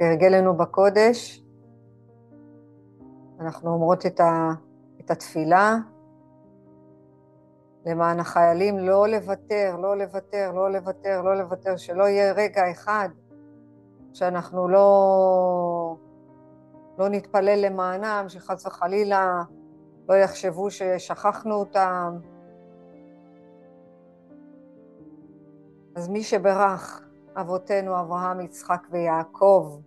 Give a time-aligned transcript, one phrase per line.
[0.00, 1.44] כהרגלנו בקודש,
[3.40, 4.52] אנחנו אומרות את, ה,
[5.00, 5.76] את התפילה
[7.86, 13.08] למען החיילים לא לוותר, לא לוותר, לא לוותר, לא לוותר, שלא יהיה רגע אחד
[14.12, 15.96] שאנחנו לא,
[16.98, 19.42] לא נתפלל למענם, שחס וחלילה
[20.08, 22.16] לא יחשבו ששכחנו אותם.
[25.96, 27.02] אז מי שברך
[27.36, 29.80] אבותינו אברהם, יצחק ויעקב,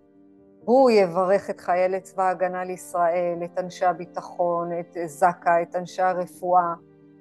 [0.65, 6.73] הוא יברך את חיילי צבא ההגנה לישראל, את אנשי הביטחון, את זק"א, את אנשי הרפואה,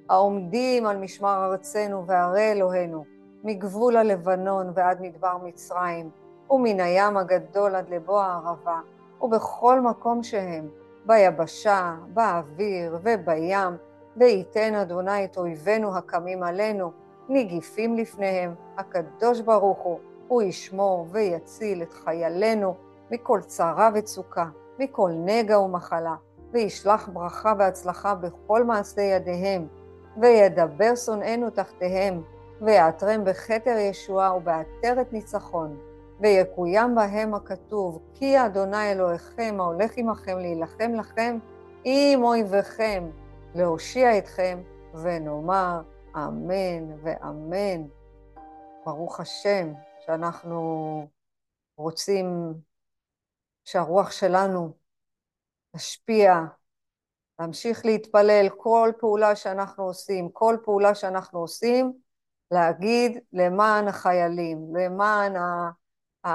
[0.09, 3.05] העומדים על משמר ארצנו וערי אלוהינו,
[3.45, 6.11] מגבול הלבנון ועד מדבר מצרים,
[6.51, 8.81] ומן הים הגדול עד לבוא הערבה,
[9.23, 10.69] ובכל מקום שהם,
[11.07, 13.77] ביבשה, באוויר ובים,
[14.17, 16.91] וייתן אדוני את אויבינו הקמים עלינו,
[17.29, 22.75] נגיפים לפניהם, הקדוש ברוך הוא, הוא ישמור ויציל את חיילינו
[23.13, 24.47] מכל צרה וצוקה,
[24.79, 26.15] מכל נגע ומחלה,
[26.53, 29.67] וישלח ברכה והצלחה בכל מעשי ידיהם,
[30.21, 32.23] וידבר שונאינו תחתיהם,
[32.61, 35.77] ויעטרם בכתר ישועה ובעטרת ניצחון,
[36.21, 41.39] ויקוים בהם הכתוב, כי אדוני אלוהיכם ההולך עמכם להילחם לכם
[41.85, 43.11] עם אויביכם,
[43.55, 44.59] להושיע אתכם,
[44.95, 45.81] ונאמר
[46.17, 47.83] אמן ואמן.
[48.87, 49.73] ברוך השם
[50.07, 51.07] שאנחנו
[51.77, 52.55] רוצים
[53.65, 54.73] שהרוח שלנו
[55.77, 56.35] תשפיע,
[57.39, 61.93] להמשיך להתפלל כל פעולה שאנחנו עושים, כל פעולה שאנחנו עושים,
[62.51, 65.71] להגיד למען החיילים, למען ה...
[66.27, 66.31] ה...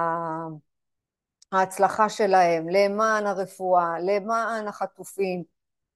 [1.51, 5.43] ההצלחה שלהם, למען הרפואה, למען החטופים.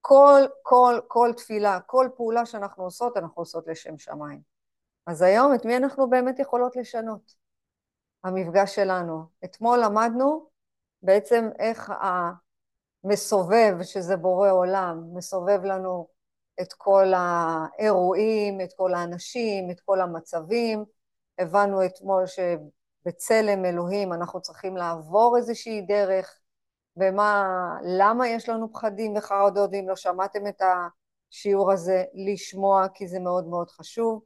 [0.02, 4.42] כל, כל, כל תפילה, כל פעולה שאנחנו עושות, אנחנו עושות לשם שמיים.
[5.08, 7.36] אז היום את מי אנחנו באמת יכולות לשנות?
[8.24, 9.24] המפגש שלנו.
[9.46, 10.50] אתמול למדנו
[11.04, 11.92] בעצם איך
[13.04, 16.08] המסובב, שזה בורא עולם, מסובב לנו
[16.62, 20.86] את כל האירועים, את כל האנשים, את כל המצבים.
[21.40, 26.40] הבנו אתמול שבצלם אלוהים אנחנו צריכים לעבור איזושהי דרך,
[26.98, 27.46] ומה,
[27.84, 33.48] למה יש לנו פחדים וחרדות, ואם לא שמעתם את השיעור הזה, לשמוע, כי זה מאוד
[33.48, 34.24] מאוד חשוב.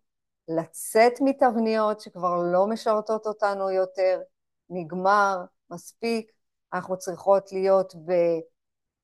[0.48, 4.22] לצאת מתבניות שכבר לא משרתות אותנו יותר,
[4.70, 5.38] נגמר,
[5.70, 6.32] מספיק,
[6.74, 8.12] אנחנו צריכות להיות ב,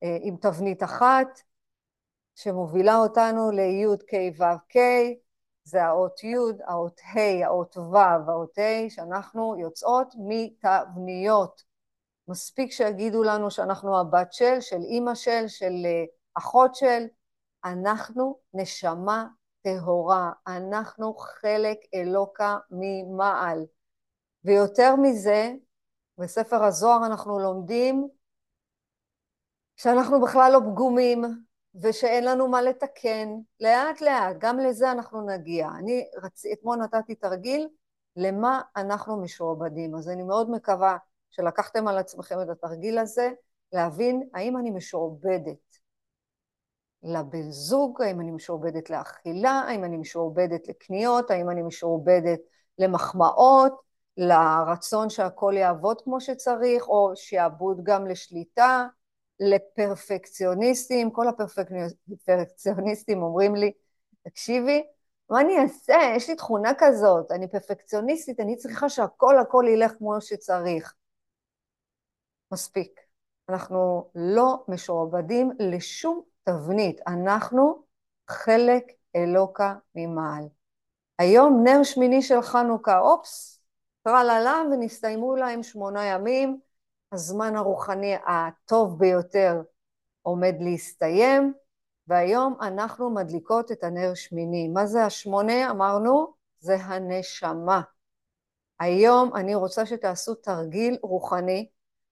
[0.04, 1.28] אה, עם תבנית אחת
[2.36, 4.78] שמובילה אותנו ל-י' כ' ו' כ',
[5.64, 6.36] זה האות י',
[6.68, 11.64] האות ה', האות ו', האות ה', שאנחנו יוצאות מתבניות.
[12.28, 17.04] מספיק שיגידו לנו שאנחנו הבת של, של אימא של, של אה, אחות של,
[17.66, 19.28] אנחנו נשמה
[19.62, 23.66] טהורה, אנחנו חלק אלוקה ממעל.
[24.46, 25.52] ויותר מזה,
[26.22, 28.08] בספר הזוהר אנחנו לומדים
[29.76, 31.24] שאנחנו בכלל לא פגומים
[31.82, 33.30] ושאין לנו מה לתקן.
[33.60, 35.70] לאט לאט, גם לזה אנחנו נגיע.
[35.80, 36.46] אני רצ...
[36.46, 37.68] אתמול נתתי תרגיל
[38.16, 39.96] למה אנחנו משועבדים.
[39.96, 40.98] אז אני מאוד מקווה
[41.30, 43.32] שלקחתם על עצמכם את התרגיל הזה,
[43.74, 45.78] להבין האם אני משועבדת
[47.04, 52.40] לבן זוג, האם אני משועבדת לאכילה, האם אני משועבדת לקניות, האם אני משועבדת
[52.78, 53.91] למחמאות,
[54.22, 58.88] לרצון שהכל יעבוד כמו שצריך, או שיעבוד גם לשליטה,
[59.40, 63.72] לפרפקציוניסטים, כל הפרפקציוניסטים אומרים לי,
[64.24, 64.84] תקשיבי,
[65.30, 65.96] מה אני אעשה?
[66.16, 70.94] יש לי תכונה כזאת, אני פרפקציוניסטית, אני צריכה שהכל הכל ילך כמו שצריך.
[72.52, 73.00] מספיק.
[73.50, 77.84] אנחנו לא משועבדים לשום תבנית, אנחנו
[78.28, 78.84] חלק
[79.16, 80.44] אלוקה ממעל.
[81.20, 83.61] היום נר שמיני של חנוכה, אופס,
[84.04, 86.60] טרללה ונסתיימו להם שמונה ימים,
[87.12, 89.62] הזמן הרוחני הטוב ביותר
[90.22, 91.54] עומד להסתיים,
[92.08, 94.68] והיום אנחנו מדליקות את הנר שמיני.
[94.68, 95.72] מה זה השמונה?
[95.72, 97.82] אמרנו, זה הנשמה.
[98.80, 101.70] היום אני רוצה שתעשו תרגיל רוחני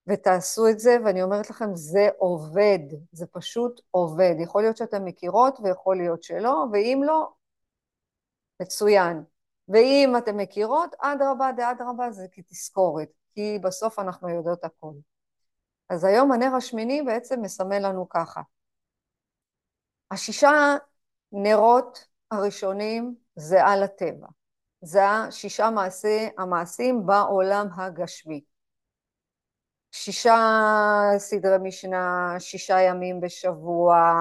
[0.08, 2.80] ותעשו את זה, ואני אומרת לכם, זה עובד,
[3.12, 4.36] זה פשוט עובד.
[4.40, 7.30] יכול להיות שאתן מכירות ויכול להיות שלא, ואם לא,
[8.62, 9.24] מצוין.
[9.70, 14.94] ואם אתן מכירות, אדרבה דאדרבה זה כתזכורת, כי בסוף אנחנו יודעות הכל.
[15.90, 18.42] אז היום הנר השמיני בעצם מסמל לנו ככה.
[20.12, 20.52] השישה
[21.32, 24.28] נרות הראשונים זה על הטבע.
[24.82, 28.44] זה השישה מעשי, המעשים בעולם הגשמי.
[29.92, 30.38] שישה
[31.18, 34.14] סדרי משנה, שישה ימים בשבוע,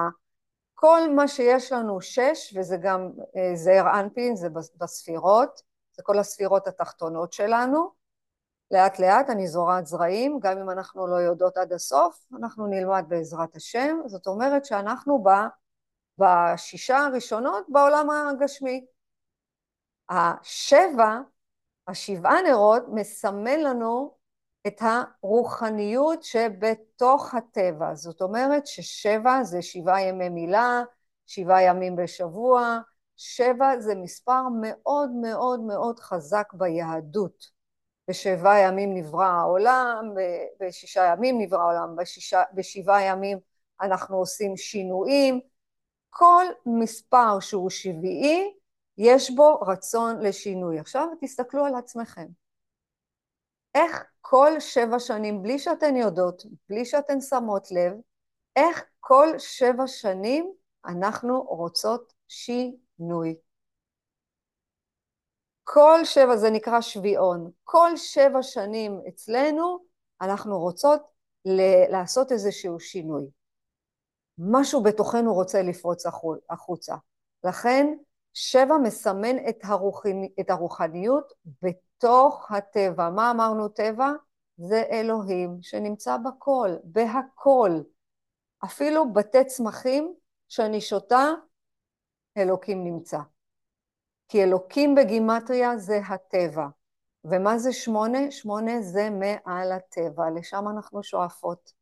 [0.81, 3.11] כל מה שיש לנו שש, וזה גם
[3.53, 4.47] זעיר אנפין, זה
[4.77, 5.61] בספירות,
[5.91, 7.91] זה כל הספירות התחתונות שלנו,
[8.71, 13.55] לאט לאט אני זורעת זרעים, גם אם אנחנו לא יודעות עד הסוף, אנחנו נלמד בעזרת
[13.55, 13.97] השם.
[14.05, 15.29] זאת אומרת שאנחנו ב,
[16.17, 18.85] בשישה הראשונות בעולם הגשמי.
[20.09, 21.17] השבע,
[21.87, 24.18] השבעה נרות, מסמל לנו
[24.67, 27.95] את הרוחניות שבתוך הטבע.
[27.95, 30.83] זאת אומרת ששבע זה שבעה ימי מילה,
[31.27, 32.79] שבעה ימים בשבוע,
[33.17, 37.59] שבע זה מספר מאוד מאוד מאוד חזק ביהדות.
[38.07, 40.13] בשבעה ימים נברא העולם,
[40.59, 41.95] בשישה ימים נברא העולם,
[42.53, 43.37] בשבעה ימים
[43.81, 45.39] אנחנו עושים שינויים.
[46.09, 48.53] כל מספר שהוא שביעי,
[48.97, 50.79] יש בו רצון לשינוי.
[50.79, 52.25] עכשיו תסתכלו על עצמכם.
[53.75, 57.93] איך כל שבע שנים, בלי שאתן יודעות, בלי שאתן שמות לב,
[58.55, 60.53] איך כל שבע שנים
[60.85, 63.35] אנחנו רוצות שינוי.
[65.63, 69.79] כל שבע, זה נקרא שביעון, כל שבע שנים אצלנו
[70.21, 71.01] אנחנו רוצות
[71.45, 73.25] ל- לעשות איזשהו שינוי.
[74.37, 76.03] משהו בתוכנו רוצה לפרוץ
[76.49, 76.95] החוצה.
[77.43, 77.87] לכן
[78.33, 83.09] שבע מסמן את, הרוחני, את הרוחניות בתוך הטבע.
[83.09, 84.11] מה אמרנו טבע?
[84.57, 87.71] זה אלוהים שנמצא בכל, בהכל.
[88.65, 90.13] אפילו בתי צמחים
[90.47, 91.25] שאני שותה,
[92.37, 93.19] אלוקים נמצא.
[94.27, 96.67] כי אלוקים בגימטריה זה הטבע.
[97.25, 98.31] ומה זה שמונה?
[98.31, 101.73] שמונה זה מעל הטבע, לשם אנחנו שואפות.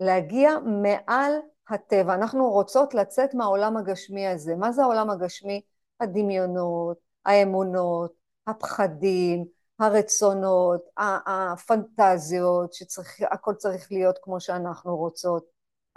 [0.00, 0.50] להגיע
[0.82, 1.32] מעל
[1.68, 2.14] הטבע.
[2.14, 4.56] אנחנו רוצות לצאת מהעולם הגשמי הזה.
[4.56, 5.62] מה זה העולם הגשמי?
[6.00, 8.12] הדמיונות, האמונות,
[8.46, 9.44] הפחדים,
[9.78, 15.46] הרצונות, הפנטזיות, שהכל צריך להיות כמו שאנחנו רוצות.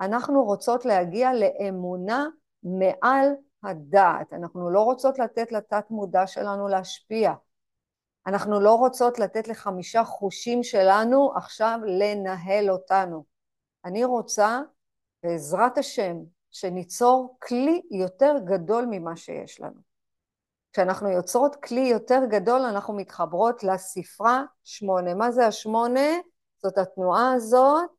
[0.01, 2.28] אנחנו רוצות להגיע לאמונה
[2.63, 3.28] מעל
[3.63, 4.34] הדעת.
[4.34, 7.34] אנחנו לא רוצות לתת לתת מודע שלנו להשפיע.
[8.28, 13.24] אנחנו לא רוצות לתת לחמישה חושים שלנו עכשיו לנהל אותנו.
[13.86, 14.62] אני רוצה,
[15.24, 16.18] בעזרת השם,
[16.52, 19.89] שניצור כלי יותר גדול ממה שיש לנו.
[20.74, 25.13] כשאנחנו יוצרות כלי יותר גדול, אנחנו מתחברות לספרה שמונה.
[25.13, 26.10] מה זה השמונה?
[26.62, 27.89] זאת התנועה הזאת,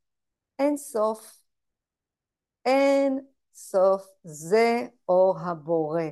[0.59, 1.41] אין סוף.
[2.65, 3.21] אין
[3.55, 6.03] סוף זה אור הבורא.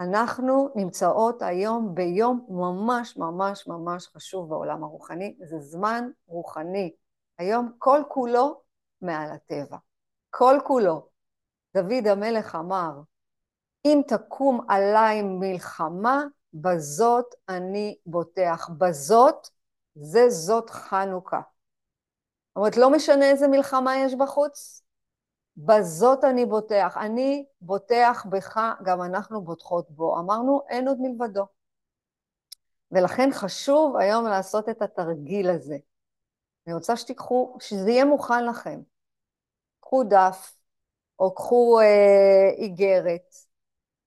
[0.00, 6.94] אנחנו נמצאות היום ביום ממש ממש ממש חשוב בעולם הרוחני, זה זמן רוחני.
[7.38, 8.62] היום כל כולו
[9.02, 9.76] מעל הטבע.
[10.30, 11.08] כל כולו.
[11.76, 12.92] דוד המלך אמר,
[13.84, 18.68] אם תקום עליי מלחמה, בזאת אני בוטח.
[18.78, 19.48] בזאת
[19.94, 21.40] זה זאת חנוכה.
[21.40, 24.82] זאת אומרת, לא משנה איזה מלחמה יש בחוץ,
[25.56, 26.96] בזאת אני בוטח.
[27.00, 30.18] אני בוטח בך, גם אנחנו בוטחות בו.
[30.18, 31.46] אמרנו, אין עוד מלבדו.
[32.92, 35.76] ולכן חשוב היום לעשות את התרגיל הזה.
[36.66, 38.80] אני רוצה שתיקחו, שזה יהיה מוכן לכם.
[39.80, 40.56] קחו דף,
[41.18, 43.34] או קחו אה, איגרת,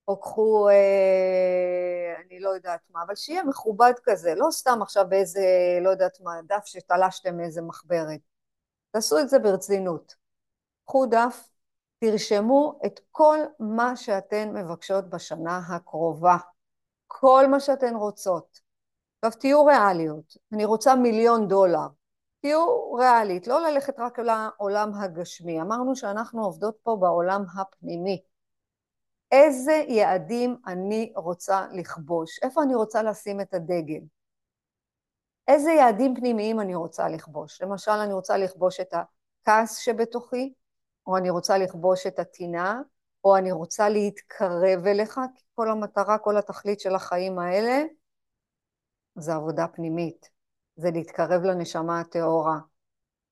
[0.07, 5.41] או קחו, אה, אני לא יודעת מה, אבל שיהיה מכובד כזה, לא סתם עכשיו באיזה,
[5.81, 8.19] לא יודעת מה, דף שתלשתם מאיזה מחברת.
[8.91, 10.15] תעשו את זה ברצינות.
[10.85, 11.49] קחו דף,
[11.99, 16.37] תרשמו את כל מה שאתן מבקשות בשנה הקרובה.
[17.07, 18.59] כל מה שאתן רוצות.
[19.21, 21.87] עכשיו תהיו ריאליות, אני רוצה מיליון דולר.
[22.41, 25.61] תהיו ריאלית, לא ללכת רק לעולם הגשמי.
[25.61, 28.21] אמרנו שאנחנו עובדות פה בעולם הפנימי.
[29.31, 32.39] איזה יעדים אני רוצה לכבוש?
[32.43, 34.01] איפה אני רוצה לשים את הדגל?
[35.47, 37.61] איזה יעדים פנימיים אני רוצה לכבוש?
[37.61, 40.53] למשל, אני רוצה לכבוש את הכעס שבתוכי,
[41.07, 42.81] או אני רוצה לכבוש את הטינה,
[43.23, 47.83] או אני רוצה להתקרב אליך, כי כל המטרה, כל התכלית של החיים האלה
[49.15, 50.29] זה עבודה פנימית,
[50.75, 52.57] זה להתקרב לנשמה הטהורה.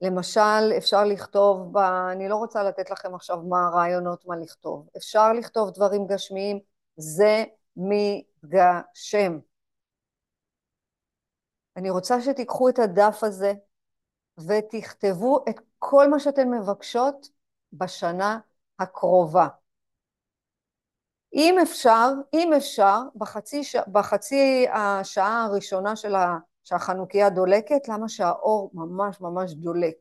[0.02, 1.78] למשל, אפשר לכתוב, ב...
[2.12, 6.60] אני לא רוצה לתת לכם עכשיו מה הרעיונות מה לכתוב, אפשר לכתוב דברים גשמיים,
[6.98, 7.44] זה
[7.76, 9.40] מתגשם.
[11.78, 13.54] אני רוצה שתיקחו את הדף הזה
[14.48, 17.30] ותכתבו את כל מה שאתן מבקשות
[17.74, 18.40] בשנה
[18.80, 19.48] הקרובה.
[21.34, 23.62] אם אפשר, אם אפשר, בחצי.
[23.88, 26.38] בחצי השעה הראשונה של ה...
[26.66, 29.96] שהחנוכיה דולקת, למה שהאור ממש ממש דולק.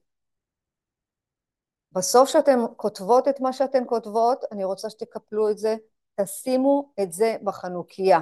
[1.92, 5.76] בסוף שאתן כותבות את מה שאתן כותבות, אני רוצה שתקפלו את זה,
[6.20, 8.20] תשימו את זה בחנוכיה.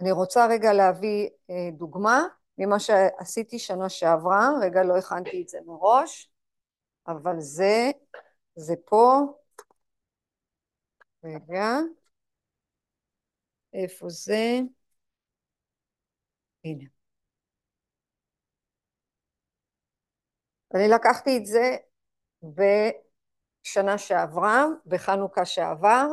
[0.00, 2.22] אני רוצה רגע להביא אה, דוגמה
[2.58, 6.30] ממה שעשיתי שנה שעברה, רגע לא הכנתי את זה מראש,
[7.08, 7.90] אבל זה,
[8.56, 9.20] זה פה,
[11.24, 11.78] רגע,
[13.74, 14.60] איפה זה?
[16.64, 16.93] הנה.
[20.74, 21.76] אני לקחתי את זה
[22.42, 26.06] בשנה שעברה, בחנוכה שעבר,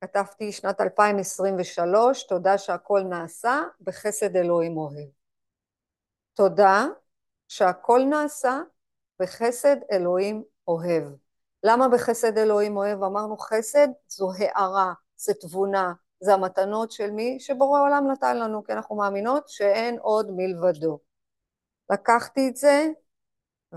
[0.00, 5.08] כתבתי שנת 2023, תודה שהכל נעשה בחסד אלוהים אוהב.
[6.34, 6.86] תודה
[7.48, 8.60] שהכל נעשה
[9.20, 11.04] בחסד אלוהים אוהב.
[11.62, 13.02] למה בחסד אלוהים אוהב?
[13.02, 18.72] אמרנו חסד זו הערה, זה תבונה, זה המתנות של מי שבורא עולם נתן לנו, כי
[18.72, 20.98] אנחנו מאמינות שאין עוד מלבדו.
[21.90, 22.86] לקחתי את זה,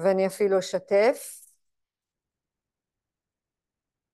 [0.04, 1.42] ואני אפילו אשתף.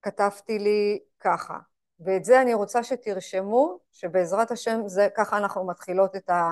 [0.02, 1.60] כתבתי לי ככה,
[2.00, 6.52] ואת זה אני רוצה שתרשמו, שבעזרת השם זה, ככה אנחנו מתחילות את, ה,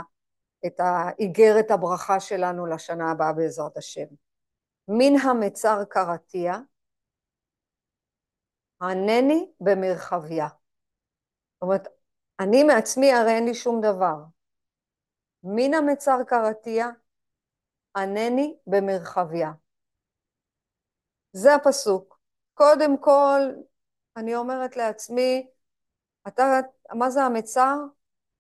[0.66, 4.06] את האיגרת הברכה שלנו לשנה הבאה בעזרת השם.
[4.88, 6.58] מן המצר קרתיה,
[8.82, 10.48] ענני במרחביה.
[10.48, 11.88] זאת אומרת,
[12.40, 14.16] אני מעצמי הרי אין לי שום דבר.
[15.44, 16.90] מן המצר קרתיה,
[17.96, 19.52] ענני במרחביה.
[21.34, 22.20] זה הפסוק.
[22.54, 23.42] קודם כל,
[24.18, 25.48] אני אומרת לעצמי,
[26.28, 26.60] אתה,
[26.94, 27.78] מה זה המצר?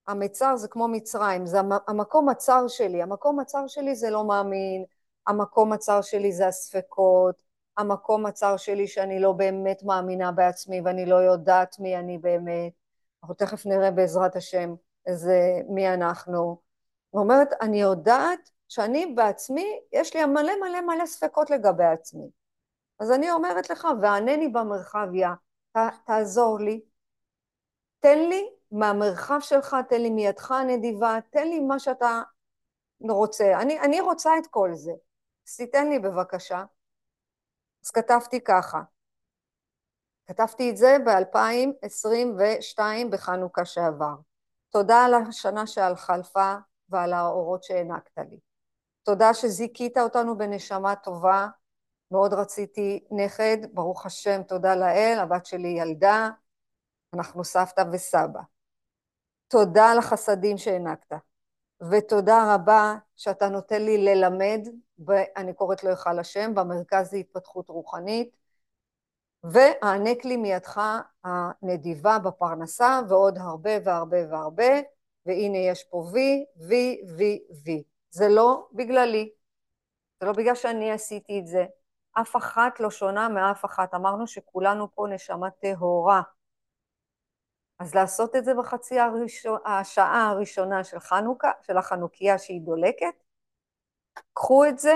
[0.07, 3.01] המצר זה כמו מצרים, זה המקום הצר שלי.
[3.01, 4.85] המקום הצר שלי זה לא מאמין,
[5.27, 7.43] המקום הצר שלי זה הספקות,
[7.77, 12.73] המקום הצר שלי שאני לא באמת מאמינה בעצמי ואני לא יודעת מי אני באמת.
[13.23, 16.61] אנחנו תכף נראה בעזרת השם איזה, מי אנחנו.
[17.13, 22.29] היא אומרת, אני יודעת שאני בעצמי, יש לי מלא מלא מלא ספקות לגבי עצמי.
[22.99, 25.33] אז אני אומרת לך, וענני במרחביה,
[26.05, 26.81] תעזור לי,
[27.99, 32.21] תן לי מהמרחב שלך, תן לי מידך הנדיבה, תן לי מה שאתה
[33.09, 33.61] רוצה.
[33.61, 34.91] אני, אני רוצה את כל זה.
[35.47, 36.63] אז תיתן לי בבקשה.
[37.85, 38.81] אז כתבתי ככה,
[40.27, 42.79] כתבתי את זה ב-2022
[43.11, 44.15] בחנוכה שעבר.
[44.69, 46.55] תודה על השנה שעל חלפה
[46.89, 48.39] ועל האורות שהענקת לי.
[49.03, 51.47] תודה שזיכית אותנו בנשמה טובה,
[52.11, 56.29] מאוד רציתי נכד, ברוך השם, תודה לאל, הבת שלי ילדה,
[57.13, 58.41] אנחנו סבתא וסבא.
[59.47, 61.15] תודה על החסדים שהענקת,
[61.91, 64.67] ותודה רבה שאתה נותן לי ללמד,
[65.05, 68.35] ואני קוראת לו היכל השם, במרכז להתפתחות רוחנית,
[69.43, 70.81] והענק לי מידך
[71.23, 74.73] הנדיבה בפרנסה, ועוד הרבה והרבה והרבה,
[75.25, 77.83] והנה יש פה וי, וי, וי, וי.
[78.13, 79.31] זה לא בגללי,
[80.19, 81.65] זה לא בגלל שאני עשיתי את זה.
[82.21, 83.93] אף אחת לא שונה מאף אחת.
[83.93, 86.21] אמרנו שכולנו פה נשמה טהורה.
[87.79, 93.23] אז לעשות את זה בחצי הראשון, השעה הראשונה של חנוכה, של החנוכיה שהיא דולקת,
[94.33, 94.93] קחו את זה,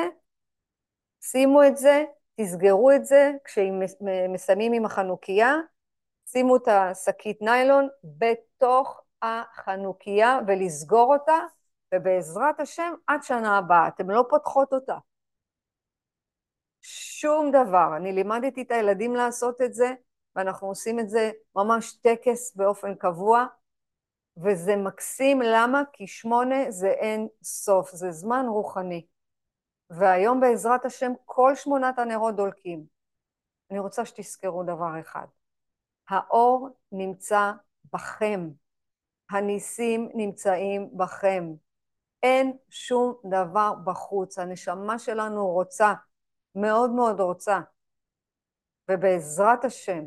[1.22, 2.04] שימו את זה,
[2.36, 5.56] תסגרו את זה, כשמסיימים עם החנוכיה,
[6.26, 11.38] שימו את השקית ניילון בתוך החנוכיה ולסגור אותה,
[11.96, 13.88] ובעזרת השם עד שנה הבאה.
[13.88, 14.98] אתם לא פותחות אותה.
[16.82, 17.98] שום דבר.
[17.98, 19.94] אני לימדתי את הילדים לעשות את זה,
[20.36, 23.46] ואנחנו עושים את זה ממש טקס באופן קבוע,
[24.38, 25.82] וזה מקסים, למה?
[25.94, 29.06] כי שמונה זה אין סוף, זה זמן רוחני.
[29.90, 32.86] והיום בעזרת השם כל שמונת הנרות דולקים.
[33.72, 35.26] אני רוצה שתזכרו דבר אחד,
[36.10, 37.52] האור נמצא
[37.94, 38.50] בכם,
[39.30, 41.54] הניסים נמצאים בכם,
[42.24, 45.94] אין שום דבר בחוץ, הנשמה שלנו רוצה,
[46.56, 47.60] מאוד מאוד רוצה,
[48.92, 50.04] ובעזרת השם,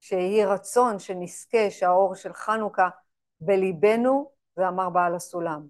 [0.00, 2.88] שיהי רצון שנזכה שהאור של חנוכה
[3.40, 5.66] בליבנו, זה אמר בעל הסולם,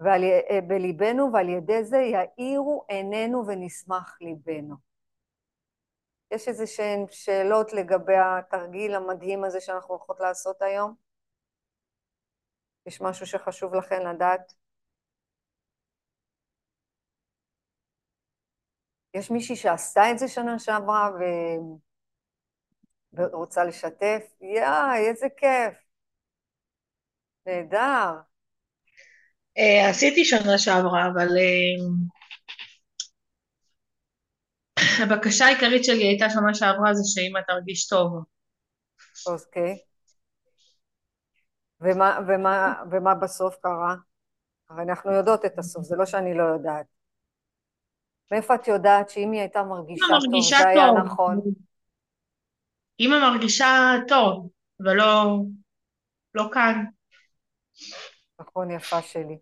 [0.00, 4.76] ועל, אה, בליבנו ועל ידי זה יאירו עינינו ונשמח ליבנו.
[6.30, 11.07] יש איזה שהן שאלות לגבי התרגיל המדהים הזה שאנחנו הולכות לעשות היום?
[12.88, 14.54] יש משהו שחשוב לכן לדעת?
[19.14, 21.22] יש מישהי שעשתה את זה שנה שעברה ו...
[23.12, 24.22] ורוצה לשתף?
[24.40, 25.74] יאי, איזה כיף.
[27.46, 28.12] נהדר.
[29.58, 31.82] Uh, עשיתי שנה שעברה, אבל uh,
[35.02, 38.24] הבקשה העיקרית שלי הייתה שנה שעברה זה שאמא תרגיש טוב.
[39.26, 39.87] אוקיי.
[41.80, 43.94] ומה, ומה, ומה בסוף קרה?
[44.70, 46.86] הרי אנחנו יודעות את הסוף, זה לא שאני לא יודעת.
[48.32, 51.40] מאיפה את יודעת שאם היא הייתה מרגישה, מרגישה טוב, זה היה נכון?
[53.00, 54.48] אמא מרגישה טוב,
[54.80, 55.38] ולא
[56.34, 56.84] לא כאן.
[58.40, 59.38] נכון, יפה שלי.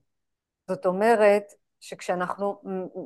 [0.69, 1.45] זאת אומרת
[1.81, 2.62] שכשאנחנו,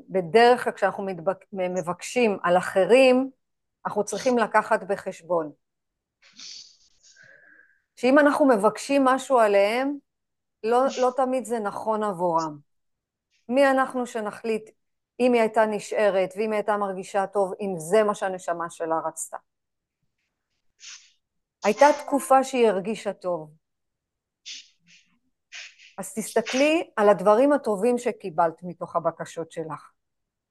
[0.08, 3.30] בדרך כלל כשאנחנו מתבק, מבקשים על אחרים,
[3.86, 5.52] אנחנו צריכים לקחת בחשבון.
[8.00, 9.96] שאם אנחנו מבקשים משהו עליהם,
[10.64, 12.58] לא, לא תמיד זה נכון עבורם.
[13.48, 14.70] מי אנחנו שנחליט
[15.20, 19.36] אם היא הייתה נשארת ואם היא הייתה מרגישה טוב, אם זה מה שהנשמה שלה רצתה.
[21.64, 23.50] הייתה תקופה שהיא הרגישה טוב.
[25.98, 29.90] אז תסתכלי על הדברים הטובים שקיבלת מתוך הבקשות שלך,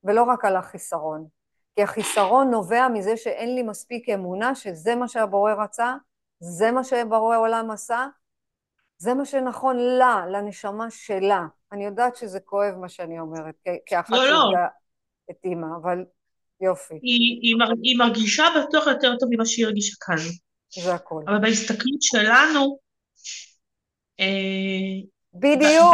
[0.03, 1.27] ולא רק על החיסרון.
[1.75, 5.95] כי החיסרון נובע מזה שאין לי מספיק אמונה שזה מה שהבורא רצה,
[6.39, 8.05] זה מה שבורא עולם עשה,
[8.97, 11.45] זה מה שנכון לה, לנשמה שלה.
[11.71, 13.55] אני יודעת שזה כואב מה שאני אומרת,
[13.85, 14.57] כאחת לא, לא.
[15.31, 15.97] את אימא, אבל
[16.61, 16.93] יופי.
[16.93, 20.15] היא, היא, מר, היא מרגישה בטוח יותר טוב ממה שהיא הרגישה כאן.
[20.83, 21.23] זה הכול.
[21.27, 22.79] אבל בהסתכלות שלנו,
[24.19, 24.25] אה,
[25.33, 25.93] בדיוק,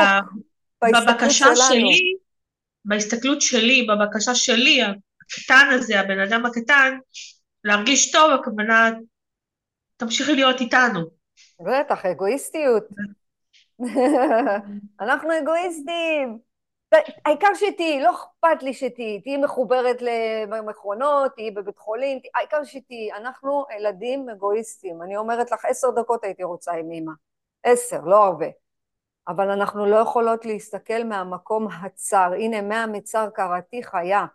[0.83, 1.69] ב, בבקשה שלנו.
[1.69, 2.13] שלי,
[2.85, 6.97] בהסתכלות שלי, בבקשה שלי, הקטן הזה, הבן אדם הקטן,
[7.63, 8.91] להרגיש טוב, הכוונה,
[9.97, 10.99] תמשיכי להיות איתנו.
[11.59, 12.83] בטח, אגואיסטיות.
[15.01, 16.39] אנחנו אגואיסטים.
[17.25, 20.01] העיקר שתהיי, לא אכפת לי שתהיי, תהיי מחוברת
[20.47, 23.13] למכונות, תהיי בבית חולים, העיקר שתהיי.
[23.13, 25.01] אנחנו ילדים אגואיסטים.
[25.01, 27.11] אני אומרת לך, עשר דקות הייתי רוצה עם אימא.
[27.63, 28.45] עשר, לא הרבה.
[29.27, 32.31] אבל אנחנו לא יכולות להסתכל מהמקום הצר.
[32.37, 34.25] הנה, מהמצר קראתי חיה.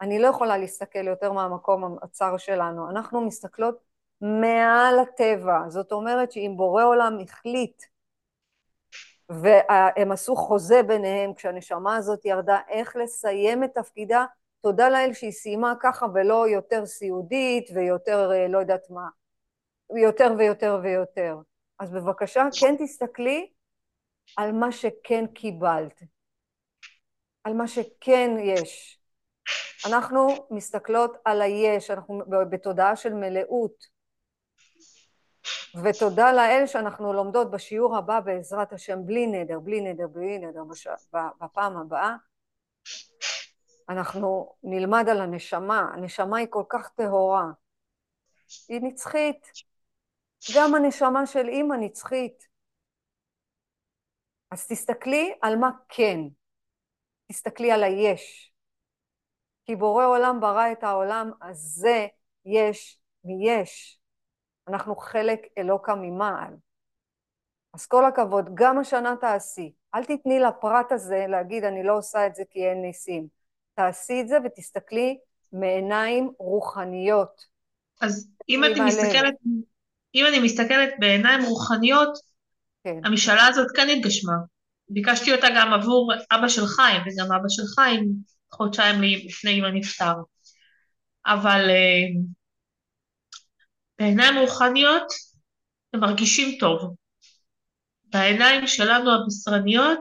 [0.00, 2.90] אני לא יכולה להסתכל יותר מהמקום הצר שלנו.
[2.90, 3.93] אנחנו מסתכלות
[4.24, 5.58] מעל הטבע.
[5.68, 7.82] זאת אומרת שאם בורא עולם החליט
[9.28, 14.26] והם עשו חוזה ביניהם כשהנשמה הזאת ירדה איך לסיים את תפקידה,
[14.60, 19.08] תודה לאל שהיא סיימה ככה ולא יותר סיעודית ויותר אה, לא יודעת מה,
[20.02, 21.36] יותר ויותר ויותר.
[21.78, 23.50] אז בבקשה כן תסתכלי
[24.36, 26.02] על מה שכן קיבלת,
[27.44, 29.00] על מה שכן יש.
[29.86, 33.93] אנחנו מסתכלות על היש, אנחנו בתודעה של מלאות.
[35.84, 40.88] ותודה לאל שאנחנו לומדות בשיעור הבא בעזרת השם בלי נדר, בלי נדר, בלי נדר, בש...
[41.40, 42.16] בפעם הבאה.
[43.88, 47.44] אנחנו נלמד על הנשמה, הנשמה היא כל כך טהורה,
[48.68, 49.52] היא נצחית.
[50.56, 52.46] גם הנשמה של אימא נצחית.
[54.50, 56.18] אז תסתכלי על מה כן,
[57.28, 58.52] תסתכלי על היש.
[59.64, 62.06] כי בורא עולם ברא את העולם הזה
[62.44, 64.00] יש מיש.
[64.68, 66.54] אנחנו חלק אלוקה ממעל.
[67.74, 69.72] אז כל הכבוד, גם השנה תעשי.
[69.94, 73.26] אל תתני לפרט הזה להגיד אני לא עושה את זה כי אין ניסים.
[73.74, 75.18] תעשי את זה ותסתכלי
[75.52, 77.44] מעיניים רוחניות.
[78.00, 79.34] אז אם אני מסתכלת,
[80.14, 82.18] אם אני מסתכלת בעיניים רוחניות,
[82.84, 83.00] כן.
[83.04, 84.34] המשאלה הזאת כן התגשמה.
[84.88, 88.08] ביקשתי אותה גם עבור אבא של חיים, וגם אבא של חיים
[88.50, 90.14] חודשיים לפני אמא נפטר.
[91.26, 91.70] אבל
[94.04, 95.12] בעיניים רוחניות
[95.94, 96.94] הם מרגישים טוב.
[98.04, 100.00] בעיניים שלנו הבשרניות,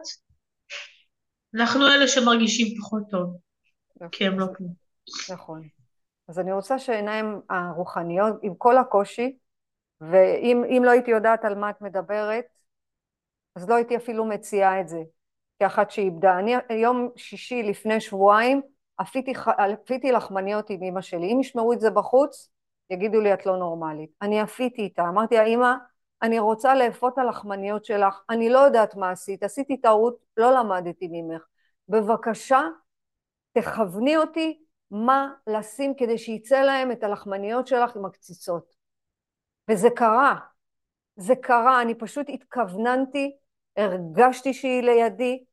[1.56, 3.38] אנחנו אלה שמרגישים פחות טוב,
[4.12, 4.63] כי הם לא פה.
[5.34, 5.68] נכון.
[6.28, 9.38] אז אני רוצה שהעיניים הרוחניות, עם כל הקושי,
[10.02, 12.46] ואם לא הייתי יודעת על מה את מדברת,
[13.56, 15.00] אז לא הייתי אפילו מציעה את זה,
[15.60, 16.39] כאחת שאיבדה.
[16.39, 18.62] אני יום שישי לפני שבועיים
[19.02, 19.34] אפיתי,
[19.74, 21.34] אפיתי לחמניות עם אמא שלי.
[21.34, 22.53] אם ישמעו את זה בחוץ,
[22.89, 24.10] יגידו לי את לא נורמלית.
[24.22, 25.74] אני אפיתי איתה, אמרתי לה אמא,
[26.22, 31.41] אני רוצה לאפות הלחמניות שלך, אני לא יודעת מה עשית, עשיתי טעות, לא למדתי ממך.
[31.89, 32.62] בבקשה,
[33.54, 38.76] תכווני אותי מה לשים כדי שיצא להם את הלחמניות שלך עם הקציצות.
[39.72, 40.36] וזה קרה,
[41.15, 43.38] זה קרה, אני פשוט התכווננתי,
[43.78, 45.43] הרגשתי שהיא לידי,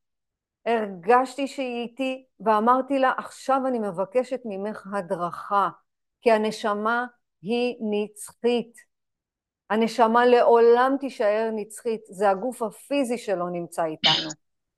[0.65, 5.69] הרגשתי שהיא איתי, ואמרתי לה, עכשיו אני מבקשת ממך הדרכה,
[6.21, 7.05] כי הנשמה
[7.41, 8.91] היא נצחית.
[9.69, 14.29] הנשמה לעולם תישאר נצחית, זה הגוף הפיזי שלו נמצא איתנו.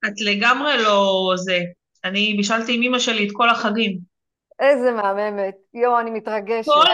[0.06, 1.60] את לגמרי לא זה.
[2.04, 3.99] אני בישלתי עם אמא שלי את כל החגים.
[4.60, 5.56] איזה מהממת.
[5.73, 6.71] יואו, אני מתרגשת.
[6.71, 6.86] כל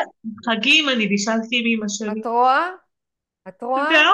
[0.46, 2.22] חגים אני בישלתי עם אמא שלי.
[2.22, 2.70] את רואה?
[3.48, 4.14] את רואה?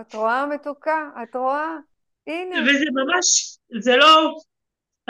[0.00, 1.08] את רואה מתוקה?
[1.22, 1.76] את רואה?
[2.26, 2.56] הנה.
[2.62, 4.34] וזה ממש, זה לא...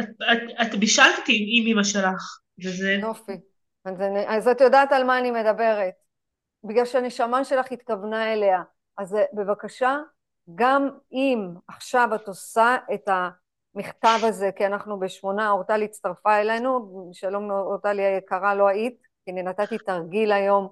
[0.01, 2.99] את, את, את בישלת עם אמא שלך, וזה...
[3.01, 3.33] יופי.
[3.85, 5.95] אז, אני, אז את יודעת על מה אני מדברת.
[6.65, 8.63] בגלל שהנשמה שלך התכוונה אליה.
[8.99, 9.99] אז בבקשה,
[10.55, 17.51] גם אם עכשיו את עושה את המכתב הזה, כי אנחנו בשמונה, אורטל הצטרפה אלינו, שלום
[17.51, 20.69] אורטל היקרה, לא היית, כי אני נתתי תרגיל היום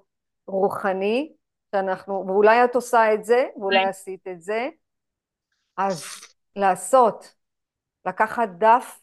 [0.47, 1.33] רוחני,
[1.73, 4.69] שאנחנו, ואולי את עושה את זה, ואולי עשית את זה,
[5.77, 6.05] אז
[6.57, 7.35] לעשות,
[8.07, 9.01] לקחת דף,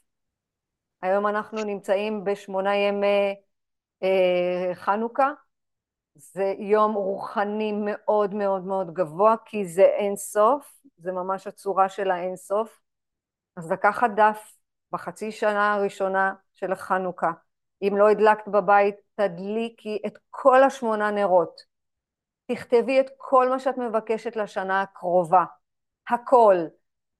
[1.01, 3.35] היום אנחנו נמצאים בשמונה ימי
[4.73, 5.31] חנוכה,
[6.15, 12.11] זה יום רוחני מאוד מאוד מאוד גבוה, כי זה אין סוף, זה ממש הצורה של
[12.11, 12.79] האין סוף.
[13.57, 14.53] אז לקחת דף
[14.91, 17.31] בחצי שנה הראשונה של חנוכה.
[17.81, 21.61] אם לא הדלקת בבית, תדליקי את כל השמונה נרות.
[22.51, 25.45] תכתבי את כל מה שאת מבקשת לשנה הקרובה.
[26.09, 26.55] הכל.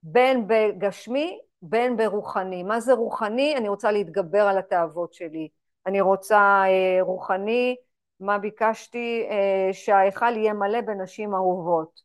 [0.04, 2.64] בין בגשמי, בין ברוחני.
[2.64, 3.56] מה זה רוחני?
[3.58, 5.50] אני רוצה להתגבר על התאוות שלי.
[5.90, 7.76] אני רוצה אה, רוחני,
[8.20, 9.28] מה ביקשתי?
[9.30, 12.02] אה, שההיכל יהיה מלא בנשים אהובות.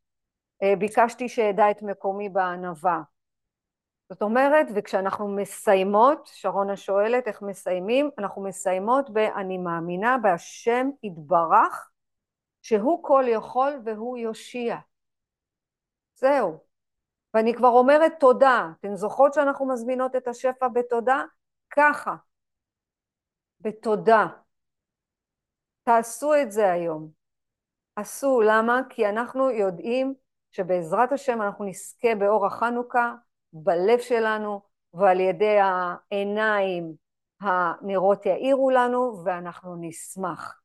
[0.63, 3.01] אה, ביקשתי שאדע את מקומי בענווה.
[4.09, 11.91] זאת אומרת, וכשאנחנו מסיימות, שרונה שואלת איך מסיימים, אנחנו מסיימות ב"אני מאמינה בהשם יתברך,
[12.63, 14.77] שהוא כל יכול והוא יושיע".
[16.15, 16.59] זהו.
[17.35, 18.69] ואני כבר אומרת תודה.
[18.81, 21.23] אתן זוכרות שאנחנו מזמינות את השפע בתודה?
[21.71, 22.15] ככה.
[23.65, 24.27] בתודה.
[25.83, 27.11] תעשו את זה היום.
[27.97, 28.81] עשו, למה?
[28.89, 30.15] כי אנחנו יודעים
[30.51, 33.15] שבעזרת השם אנחנו נזכה באור החנוכה
[33.53, 34.61] בלב שלנו
[34.95, 36.95] ועל ידי העיניים
[37.41, 40.61] הנרות יאירו לנו ואנחנו נשמח.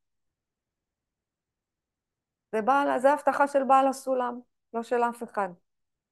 [2.52, 4.40] זה, בעל, זה הבטחה של בעל הסולם,
[4.74, 5.50] לא של אף אחד.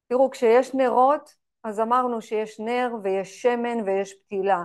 [0.07, 4.63] תראו, כשיש נרות, אז אמרנו שיש נר ויש שמן ויש פתילה.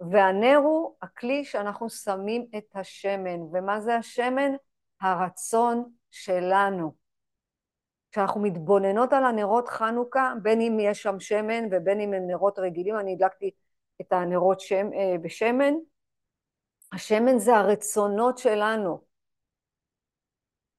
[0.00, 3.40] והנר הוא הכלי שאנחנו שמים את השמן.
[3.52, 4.50] ומה זה השמן?
[5.00, 6.94] הרצון שלנו.
[8.12, 12.98] כשאנחנו מתבוננות על הנרות חנוכה, בין אם יש שם שמן ובין אם הם נרות רגילים,
[12.98, 13.50] אני הדלקתי
[14.00, 15.74] את הנרות שם, אה, בשמן,
[16.92, 19.00] השמן זה הרצונות שלנו.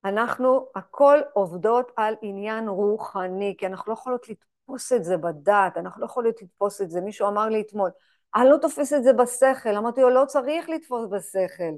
[0.05, 6.01] אנחנו הכל עובדות על עניין רוחני, כי אנחנו לא יכולות לתפוס את זה בדעת, אנחנו
[6.01, 7.01] לא יכולות לתפוס את זה.
[7.01, 7.89] מישהו אמר לי אתמול,
[8.35, 9.75] אני לא תופס את זה בשכל.
[9.77, 11.73] אמרתי לו, לא צריך לתפוס בשכל,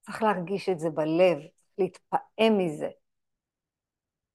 [0.00, 1.38] צריך להרגיש את זה בלב,
[1.78, 2.88] להתפעם מזה.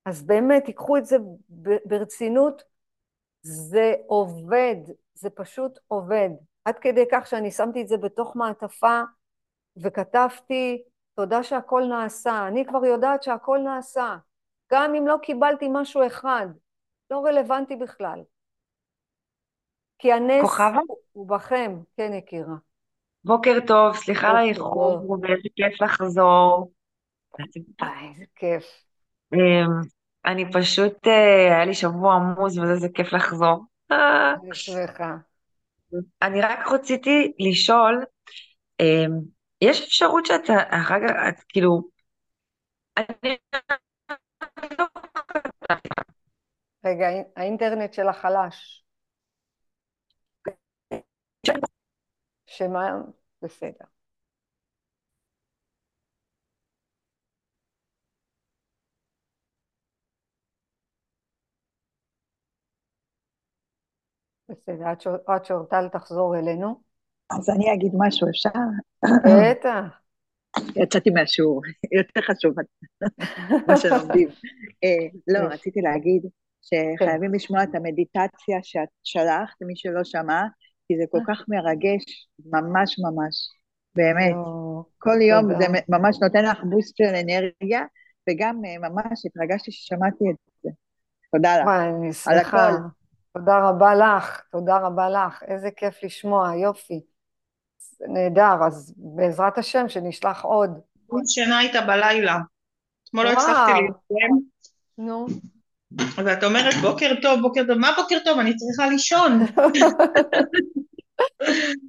[0.06, 1.18] אז באמת, תיקחו את זה
[1.86, 2.64] ברצינות,
[3.42, 4.76] זה עובד,
[5.14, 6.30] זה פשוט עובד.
[6.66, 9.02] עד כדי כך שאני שמתי את זה בתוך מעטפה
[9.78, 10.84] וכתבתי,
[11.16, 12.48] תודה שהכל נעשה.
[12.48, 14.18] אני כבר יודעת שהכל נעשה.
[14.72, 16.48] גם אם לא קיבלתי משהו אחד,
[17.12, 18.22] לא רלוונטי בכלל.
[20.00, 20.80] כי הנס כוכבה?
[21.12, 22.56] הוא בכם, כן יקירה.
[23.26, 26.72] בוקר טוב, סליחה על האיחור, ואיזה כיף לחזור.
[27.40, 28.64] איזה כיף.
[29.34, 29.82] אמ,
[30.26, 33.66] אני פשוט, אה, היה לי שבוע עמוס וזה כיף לחזור.
[36.22, 38.04] אני רק רציתי לשאול,
[38.80, 39.12] אמ,
[39.62, 41.82] יש אפשרות שאתה, אחר כך, את כאילו,
[42.98, 43.38] אני...
[46.86, 48.83] רגע, האינטרנט שלה חלש.
[52.58, 53.02] שמה?
[53.42, 53.86] בסדר.
[64.50, 64.86] בסדר,
[65.28, 66.82] עד שאורטל תחזור אלינו.
[67.32, 68.50] אז אני אגיד משהו, אפשר?
[69.26, 70.00] בטח.
[70.84, 71.62] יצאתי מהשיעור,
[71.98, 72.54] יותר חשוב
[73.68, 74.30] מה שלומדים.
[74.84, 76.24] אה, לא, רציתי להגיד
[76.62, 77.36] שחייבים כן.
[77.36, 80.42] לשמוע את המדיטציה שאת שלחת, מי שלא שמע,
[80.88, 81.24] כי זה כל אה.
[81.28, 83.50] כך מרגש, ממש ממש,
[83.96, 84.36] באמת.
[84.98, 87.82] כל יום זה ממש נותן לך בוסט של אנרגיה,
[88.30, 90.70] וגם אה, ממש התרגשתי ששמעתי את זה.
[91.32, 91.68] תודה לך.
[91.68, 92.70] אני שמחה.
[93.34, 97.02] תודה רבה לך, תודה רבה לך, איזה כיף לשמוע, יופי.
[98.08, 100.80] נהדר, אז בעזרת השם שנשלח עוד.
[101.26, 102.38] שינה איתה בלילה.
[103.04, 104.42] אתמול לא הצלחתי להתקיים.
[104.98, 105.26] נו.
[106.26, 108.40] ואת אומרת בוקר טוב, בוקר טוב, מה בוקר טוב?
[108.40, 109.40] אני צריכה לישון.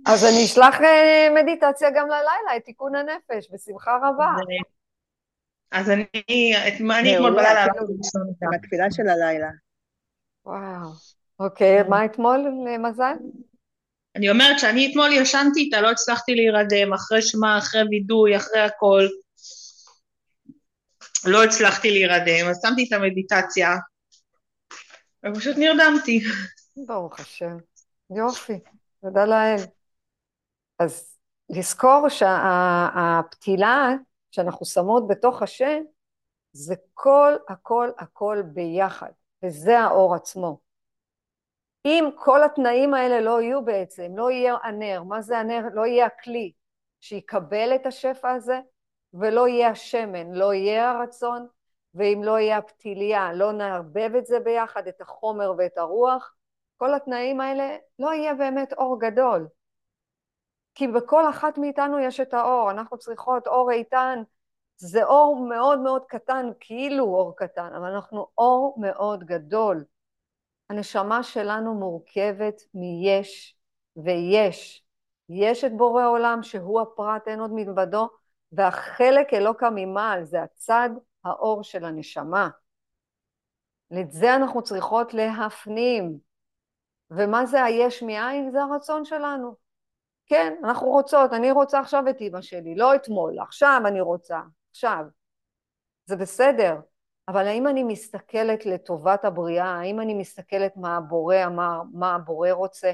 [0.07, 4.33] אז אני אשלח אה, מדיטציה גם ללילה, את תיקון הנפש, בשמחה רבה.
[5.71, 6.05] אז אני,
[6.99, 7.67] אני אתמול בלילה.
[8.53, 9.49] בתפילה של הלילה.
[10.47, 10.91] וואו.
[11.41, 13.15] אוקיי, מה אתמול, מזל?
[14.17, 19.07] אני אומרת שאני אתמול ישנתי איתה, לא הצלחתי להירדם, אחרי שמע, אחרי וידוי, אחרי הכל.
[21.27, 23.77] לא הצלחתי להירדם, אז שמתי את המדיטציה,
[25.27, 26.21] ופשוט נרדמתי.
[26.87, 27.57] ברוך השם.
[28.11, 28.61] יופי,
[29.01, 29.65] תודה לאל.
[30.79, 33.89] אז לזכור שהפתילה
[34.31, 35.83] שאנחנו שמות בתוך השם,
[36.53, 39.11] זה כל הכל הכל ביחד,
[39.45, 40.59] וזה האור עצמו.
[41.85, 45.63] אם כל התנאים האלה לא יהיו בעצם, לא יהיה הנר, מה זה הנר?
[45.73, 46.53] לא יהיה הכלי
[47.01, 48.61] שיקבל את השפע הזה,
[49.15, 51.47] ולא יהיה השמן, לא יהיה הרצון,
[51.95, 56.35] ואם לא יהיה הפתיליה, לא נערבב את זה ביחד, את החומר ואת הרוח,
[56.77, 59.49] כל התנאים האלה, לא יהיה באמת אור גדול.
[60.75, 64.23] כי בכל אחת מאיתנו יש את האור, אנחנו צריכות אור איתן,
[64.77, 69.85] זה אור מאוד מאוד קטן, כאילו אור קטן, אבל אנחנו אור מאוד גדול.
[70.71, 73.57] הנשמה שלנו מורכבת מיש
[73.97, 74.85] ויש.
[75.29, 78.09] יש את בורא עולם שהוא הפרט אין עוד מלבדו,
[78.53, 80.91] והחלק אלוקא ממעל זה הצד
[81.25, 82.49] האור של הנשמה.
[84.01, 86.19] את זה אנחנו צריכות להפנים.
[87.11, 88.51] ומה זה היש מאין?
[88.51, 89.55] זה הרצון שלנו.
[90.27, 95.05] כן, אנחנו רוצות, אני רוצה עכשיו את אימא שלי, לא אתמול, עכשיו אני רוצה, עכשיו.
[96.07, 96.77] זה בסדר,
[97.29, 99.67] אבל האם אני מסתכלת לטובת הבריאה?
[99.67, 102.93] האם אני מסתכלת מה הבורא אמר, מה הבורא רוצה?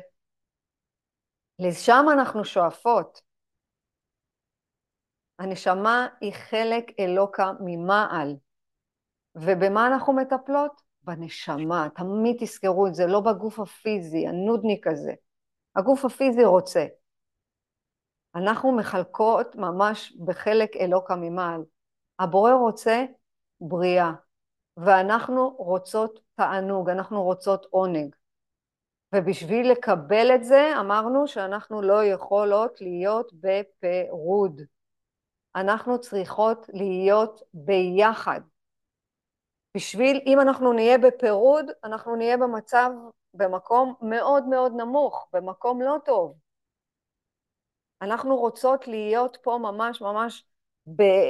[1.59, 3.21] לשם אנחנו שואפות.
[5.40, 8.37] הנשמה היא חלק אלוקה ממעל.
[9.35, 10.83] ובמה אנחנו מטפלות?
[11.03, 11.88] בנשמה.
[11.94, 15.12] תמיד תזכרו את זה, לא בגוף הפיזי, הנודניק הזה.
[15.76, 16.87] הגוף הפיזי רוצה.
[18.35, 21.62] אנחנו מחלקות ממש בחלק אלוקה ממעל.
[22.18, 23.05] הבורא רוצה
[23.61, 24.12] בריאה,
[24.76, 28.14] ואנחנו רוצות תענוג, אנחנו רוצות עונג.
[29.14, 34.61] ובשביל לקבל את זה אמרנו שאנחנו לא יכולות להיות בפירוד.
[35.57, 38.41] אנחנו צריכות להיות ביחד.
[39.77, 42.91] בשביל, אם אנחנו נהיה בפירוד, אנחנו נהיה במצב,
[43.35, 46.35] במקום מאוד מאוד נמוך, במקום לא טוב.
[48.03, 50.45] אנחנו רוצות להיות פה ממש ממש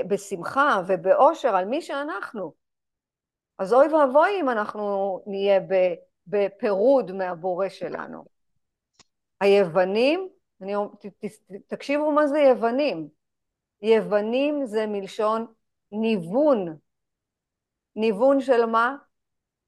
[0.09, 2.52] בשמחה ובאושר על מי שאנחנו.
[3.59, 5.61] אז אוי ואבוי אם אנחנו נהיה
[6.26, 8.24] בפירוד מהבורא שלנו.
[9.40, 10.28] היוונים,
[10.62, 10.74] אני,
[11.66, 13.19] תקשיבו מה זה יוונים.
[13.82, 15.46] יוונים זה מלשון
[15.92, 16.76] ניוון.
[17.96, 18.96] ניוון של מה?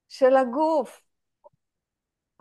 [0.08, 1.00] של הגוף.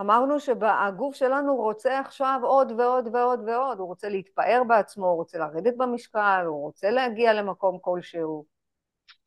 [0.01, 5.37] אמרנו שהגוף שלנו רוצה עכשיו עוד ועוד ועוד ועוד, הוא רוצה להתפאר בעצמו, הוא רוצה
[5.37, 8.45] לרדת במשקל, הוא רוצה להגיע למקום כלשהו.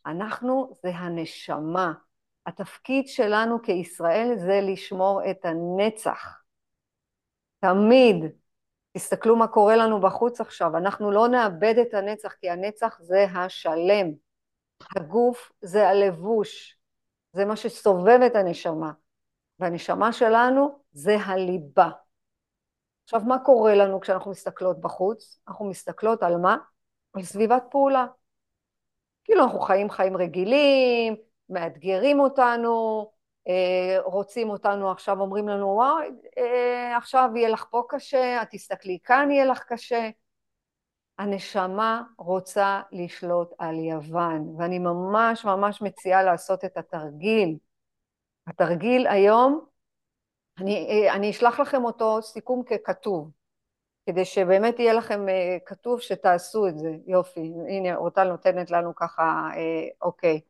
[0.07, 1.93] אנחנו זה הנשמה.
[2.47, 6.43] התפקיד שלנו כישראל זה לשמור את הנצח.
[7.61, 8.44] תמיד.
[8.97, 14.07] תסתכלו מה קורה לנו בחוץ עכשיו, אנחנו לא נאבד את הנצח, כי הנצח זה השלם.
[14.97, 16.79] הגוף זה הלבוש,
[17.33, 18.93] זה מה שסובב את הנשמה.
[19.59, 21.89] והנשמה שלנו זה הליבה.
[23.05, 25.41] עכשיו, מה קורה לנו כשאנחנו מסתכלות בחוץ?
[25.49, 26.57] אנחנו מסתכלות על מה?
[27.15, 28.07] על סביבת פעולה.
[29.25, 31.17] כאילו אנחנו חיים חיים רגילים,
[31.49, 33.11] מאתגרים אותנו,
[34.05, 39.31] רוצים אותנו עכשיו, אומרים לנו, וואי, אה, עכשיו יהיה לך פה קשה, את תסתכלי כאן
[39.31, 40.11] יהיה לך קשה.
[41.19, 47.57] הנשמה רוצה לשלוט על יוון, ואני ממש ממש מציעה לעשות את התרגיל.
[48.47, 49.67] התרגיל היום,
[50.59, 53.31] אני, אני אשלח לכם אותו סיכום ככתוב,
[54.07, 56.91] כדי שבאמת יהיה לכם אה, כתוב שתעשו את זה.
[57.07, 60.41] יופי, הנה אורטל נותנת לנו ככה, אה, אוקיי.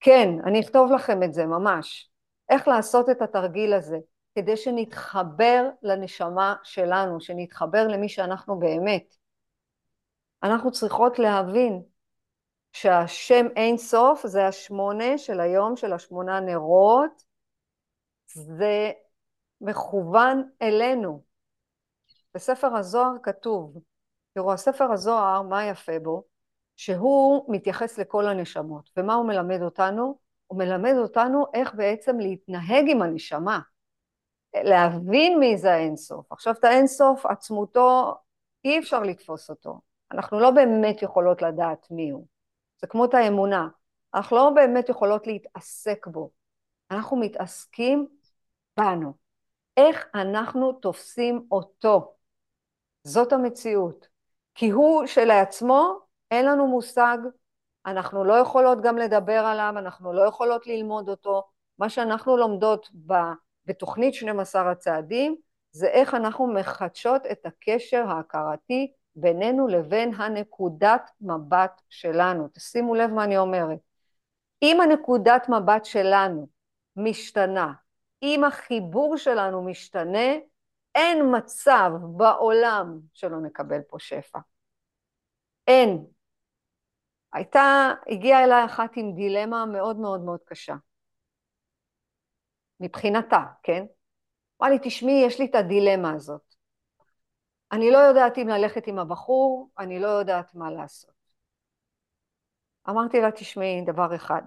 [0.00, 2.13] כן, אני אכתוב לכם את זה ממש.
[2.48, 3.98] איך לעשות את התרגיל הזה,
[4.34, 9.16] כדי שנתחבר לנשמה שלנו, שנתחבר למי שאנחנו באמת.
[10.42, 11.82] אנחנו צריכות להבין
[12.72, 17.22] שהשם אין סוף זה השמונה של היום, של השמונה נרות,
[18.26, 18.90] זה
[19.60, 21.22] מכוון אלינו.
[22.34, 23.78] בספר הזוהר כתוב,
[24.34, 26.24] תראו, הספר הזוהר, מה יפה בו?
[26.76, 28.90] שהוא מתייחס לכל הנשמות.
[28.96, 30.18] ומה הוא מלמד אותנו?
[30.54, 33.60] הוא מלמד אותנו איך בעצם להתנהג עם הנשמה,
[34.54, 36.32] להבין מי זה האינסוף.
[36.32, 38.14] עכשיו את האינסוף, עצמותו,
[38.64, 39.80] אי אפשר לתפוס אותו.
[40.12, 42.26] אנחנו לא באמת יכולות לדעת מי הוא.
[42.80, 43.68] זה כמו את האמונה.
[44.14, 46.30] אנחנו לא באמת יכולות להתעסק בו.
[46.90, 48.06] אנחנו מתעסקים
[48.76, 49.12] בנו.
[49.76, 52.14] איך אנחנו תופסים אותו.
[53.04, 54.08] זאת המציאות.
[54.54, 55.98] כי הוא שלעצמו,
[56.30, 57.18] אין לנו מושג,
[57.86, 61.42] אנחנו לא יכולות גם לדבר עליו, אנחנו לא יכולות ללמוד אותו.
[61.78, 62.90] מה שאנחנו לומדות
[63.66, 65.36] בתוכנית 12 הצעדים,
[65.72, 72.48] זה איך אנחנו מחדשות את הקשר ההכרתי בינינו לבין הנקודת מבט שלנו.
[72.48, 73.78] תשימו לב מה אני אומרת.
[74.62, 76.48] אם הנקודת מבט שלנו
[76.96, 77.72] משתנה,
[78.22, 80.32] אם החיבור שלנו משתנה,
[80.94, 84.38] אין מצב בעולם שלא נקבל פה שפע.
[85.68, 86.13] אין.
[87.34, 90.74] הייתה, הגיעה אליי אחת עם דילמה מאוד מאוד מאוד קשה.
[92.80, 93.84] מבחינתה, כן?
[94.60, 96.54] אמרה לי, תשמעי, יש לי את הדילמה הזאת.
[97.72, 101.14] אני לא יודעת אם ללכת עם הבחור, אני לא יודעת מה לעשות.
[102.88, 104.42] אמרתי לה, תשמעי, דבר אחד.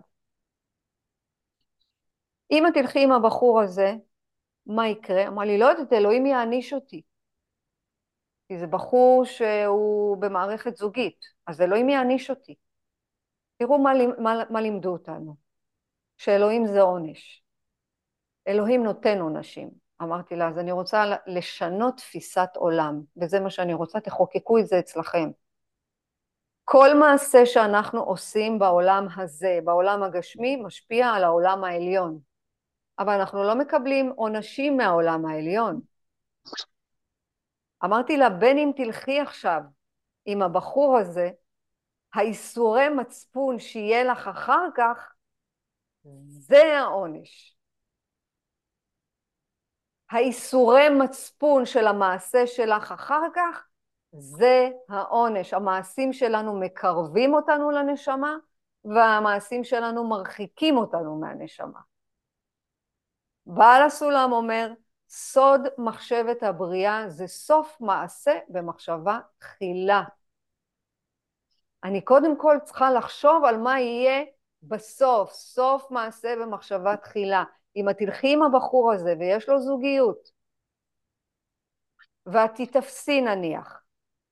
[2.51, 3.93] אם את תלכי עם הבחור הזה,
[4.65, 5.27] מה יקרה?
[5.27, 7.01] אמרה לי, לא יודעת, אלוהים יעניש אותי.
[8.47, 12.55] כי זה בחור שהוא במערכת זוגית, אז אלוהים יעניש אותי.
[13.57, 15.35] תראו מה, מה, מה לימדו אותנו,
[16.17, 17.43] שאלוהים זה עונש.
[18.47, 19.69] אלוהים נותן עונשים.
[20.01, 24.79] אמרתי לה, אז אני רוצה לשנות תפיסת עולם, וזה מה שאני רוצה, תחוקקו את זה
[24.79, 25.29] אצלכם.
[26.63, 32.19] כל מעשה שאנחנו עושים בעולם הזה, בעולם הגשמי, משפיע על העולם העליון.
[32.99, 35.81] אבל אנחנו לא מקבלים עונשים מהעולם העליון.
[37.83, 39.61] אמרתי לה, בין אם תלכי עכשיו
[40.25, 41.29] עם הבחור הזה,
[42.17, 45.13] האיסורי מצפון שיהיה לך אחר כך,
[46.27, 47.57] זה העונש.
[50.09, 53.67] האיסורי מצפון של המעשה שלך אחר כך,
[54.11, 55.53] זה העונש.
[55.53, 58.35] המעשים שלנו מקרבים אותנו לנשמה,
[58.85, 61.79] והמעשים שלנו מרחיקים אותנו מהנשמה.
[63.45, 64.71] בעל הסולם אומר,
[65.09, 70.03] סוד מחשבת הבריאה זה סוף מעשה במחשבה תחילה.
[71.83, 74.23] אני קודם כל צריכה לחשוב על מה יהיה
[74.63, 77.43] בסוף, סוף מעשה במחשבה תחילה.
[77.75, 80.31] אם את תלכי עם הבחור הזה ויש לו זוגיות,
[82.25, 83.83] ואת תתפסי נניח,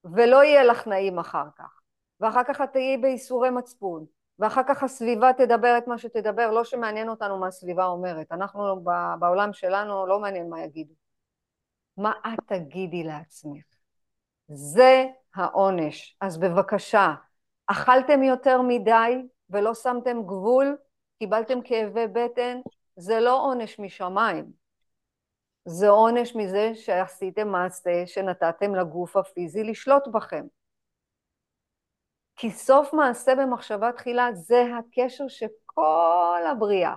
[0.04, 1.82] ולא יהיה לך נעים אחר כך,
[2.20, 4.06] ואחר כך את תהיי בייסורי מצפון,
[4.40, 8.84] ואחר כך הסביבה תדבר את מה שתדבר, לא שמעניין אותנו מה הסביבה אומרת, אנחנו
[9.20, 10.94] בעולם שלנו לא מעניין מה יגידו.
[11.98, 13.64] מה את תגידי לעצמך?
[14.48, 15.06] זה
[15.36, 16.18] העונש.
[16.22, 17.14] אז בבקשה,
[17.68, 20.78] אכלתם יותר מדי ולא שמתם גבול,
[21.20, 22.60] קיבלתם כאבי בטן,
[22.96, 24.52] זה לא עונש משמיים.
[25.66, 30.46] זה עונש מזה שעשיתם מעשה שנתתם לגוף הפיזי לשלוט בכם.
[32.36, 36.96] כי סוף מעשה במחשבה תחילה זה הקשר שכל הבריאה,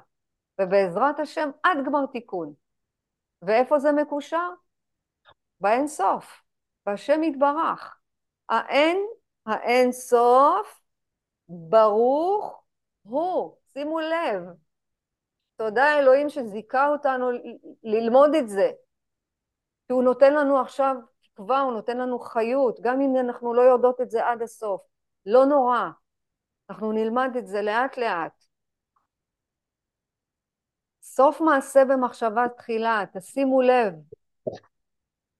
[0.61, 2.54] ובעזרת השם עד גמר תיקון.
[3.42, 4.48] ואיפה זה מקושר?
[5.61, 6.42] באין סוף,
[6.87, 7.98] בהשם יתברך.
[8.48, 9.07] האין,
[9.48, 10.80] האין סוף,
[11.48, 12.62] ברוך
[13.02, 13.58] הוא.
[13.72, 14.42] שימו לב.
[15.56, 17.30] תודה אלוהים שזיכה אותנו
[17.82, 18.70] ללמוד את זה.
[19.87, 24.00] כי הוא נותן לנו עכשיו תקווה, הוא נותן לנו חיות, גם אם אנחנו לא יודעות
[24.00, 24.82] את זה עד הסוף.
[25.26, 25.88] לא נורא,
[26.70, 28.44] אנחנו נלמד את זה לאט לאט.
[31.02, 33.94] סוף מעשה במחשבה תחילה, תשימו לב,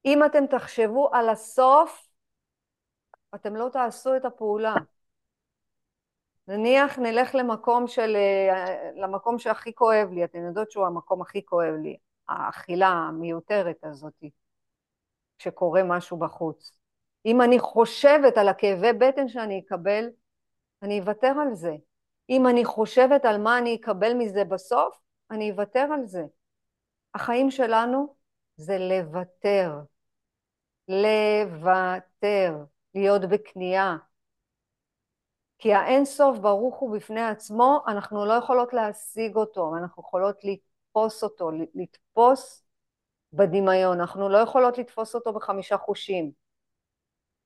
[0.05, 2.08] אם אתם תחשבו על הסוף,
[3.35, 4.75] אתם לא תעשו את הפעולה.
[6.49, 8.17] נניח נלך למקום של,
[8.97, 11.97] למקום שהכי כואב לי, אתן יודעות שהוא המקום הכי כואב לי,
[12.29, 14.25] האכילה המיותרת הזאת,
[15.39, 16.73] כשקורה משהו בחוץ.
[17.27, 20.09] אם אני חושבת על הכאבי בטן שאני אקבל,
[20.83, 21.73] אני אוותר על זה.
[22.31, 26.25] אם אני חושבת על מה אני אקבל מזה בסוף, אני אוותר על זה.
[27.15, 28.15] החיים שלנו
[28.57, 29.73] זה לוותר.
[30.89, 32.55] לוותר.
[32.95, 33.97] להיות בכניעה.
[35.59, 41.23] כי האין סוף ברוך הוא בפני עצמו, אנחנו לא יכולות להשיג אותו, אנחנו יכולות לתפוס
[41.25, 42.65] אותו, לתפוס
[43.33, 46.31] בדמיון, אנחנו לא יכולות לתפוס אותו בחמישה חושים.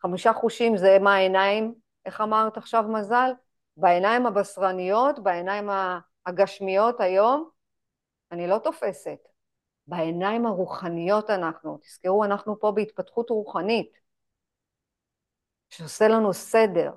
[0.03, 1.75] חמישה חושים זה מה העיניים,
[2.07, 3.31] איך אמרת עכשיו מזל?
[3.77, 5.71] בעיניים הבשרניות, בעיניים
[6.27, 7.51] הגשמיות היום,
[8.33, 9.29] אני לא תופסת.
[9.87, 14.02] בעיניים הרוחניות אנחנו, תזכרו, אנחנו פה בהתפתחות רוחנית,
[15.73, 16.93] שעושה לנו סדר,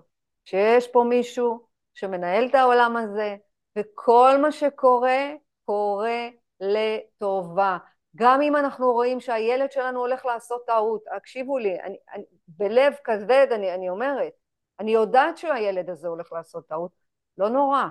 [0.45, 3.35] שיש פה מישהו שמנהל את העולם הזה,
[3.77, 5.33] וכל מה שקורה,
[5.65, 6.27] קורה
[6.59, 7.77] לטובה.
[8.15, 13.47] גם אם אנחנו רואים שהילד שלנו הולך לעשות טעות, הקשיבו לי, אני, אני, בלב כבד
[13.51, 14.33] אני, אני אומרת,
[14.79, 16.91] אני יודעת שהילד הזה הולך לעשות טעות,
[17.37, 17.83] לא נורא.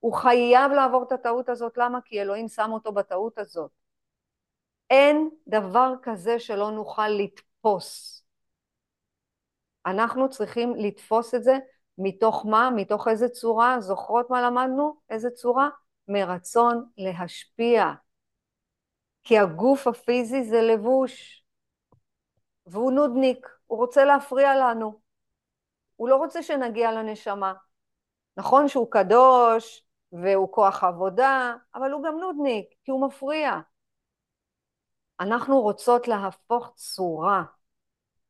[0.00, 1.98] הוא חייב לעבור את הטעות הזאת, למה?
[2.04, 3.70] כי אלוהים שם אותו בטעות הזאת.
[4.90, 8.21] אין דבר כזה שלא נוכל לתפוס.
[9.86, 11.58] אנחנו צריכים לתפוס את זה
[11.98, 12.70] מתוך מה?
[12.70, 13.80] מתוך איזה צורה?
[13.80, 14.96] זוכרות מה למדנו?
[15.10, 15.68] איזה צורה?
[16.08, 17.92] מרצון להשפיע.
[19.22, 21.44] כי הגוף הפיזי זה לבוש,
[22.66, 25.00] והוא נודניק, הוא רוצה להפריע לנו.
[25.96, 27.54] הוא לא רוצה שנגיע לנשמה.
[28.36, 33.60] נכון שהוא קדוש והוא כוח עבודה, אבל הוא גם נודניק, כי הוא מפריע.
[35.20, 37.42] אנחנו רוצות להפוך צורה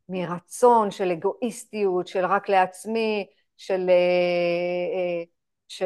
[0.09, 3.27] מרצון של אגואיסטיות, של רק לעצמי,
[3.57, 3.95] של אה,
[4.95, 5.25] אה,
[5.69, 5.83] ש...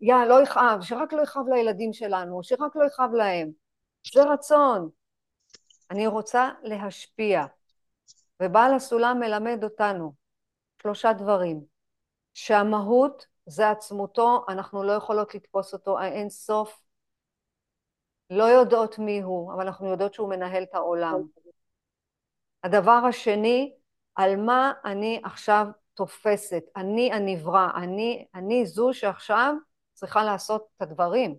[0.00, 3.50] יא, לא יכאב, שרק לא יכאב לילדים שלנו, שרק לא יכאב להם.
[4.14, 4.90] זה רצון.
[5.90, 7.44] אני רוצה להשפיע.
[8.42, 10.12] ובעל הסולם מלמד אותנו
[10.82, 11.64] שלושה דברים.
[12.34, 16.80] שהמהות זה עצמותו, אנחנו לא יכולות לתפוס אותו, האין סוף.
[18.30, 21.22] לא יודעות מי הוא, אבל אנחנו יודעות שהוא מנהל את העולם.
[22.64, 23.74] הדבר השני,
[24.14, 26.62] על מה אני עכשיו תופסת.
[26.76, 29.54] אני הנברא, אני, אני זו שעכשיו
[29.92, 31.38] צריכה לעשות את הדברים.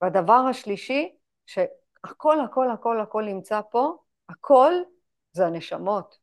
[0.00, 1.16] והדבר השלישי,
[2.04, 3.96] הכל, הכל, הכל, הכל נמצא פה,
[4.28, 4.72] הכל
[5.32, 6.18] זה הנשמות.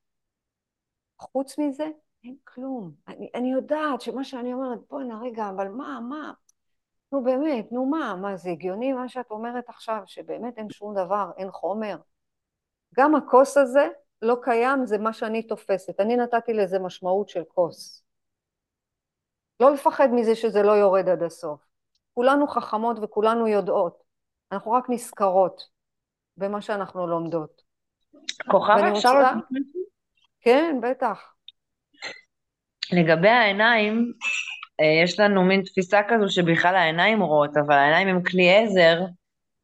[1.19, 1.87] חוץ מזה,
[2.23, 2.91] אין כלום.
[3.07, 6.33] אני, אני יודעת שמה שאני אומרת, בואנה רגע, אבל מה, מה?
[7.11, 11.31] נו באמת, נו מה, מה זה הגיוני מה שאת אומרת עכשיו, שבאמת אין שום דבר,
[11.37, 11.97] אין חומר?
[12.95, 13.87] גם הכוס הזה
[14.21, 15.99] לא קיים, זה מה שאני תופסת.
[15.99, 18.03] אני נתתי לזה משמעות של כוס.
[19.59, 21.61] לא לפחד מזה שזה לא יורד עד הסוף.
[22.13, 24.03] כולנו חכמות וכולנו יודעות.
[24.51, 25.61] אנחנו רק נזכרות
[26.37, 27.61] במה שאנחנו לומדות.
[28.51, 29.09] כוכב אפשר...
[29.09, 29.31] רוצה...
[30.41, 31.33] כן, בטח.
[32.91, 34.13] לגבי העיניים,
[34.79, 39.01] אה, יש לנו מין תפיסה כזו שבכלל העיניים רואות, אבל העיניים הם כלי עזר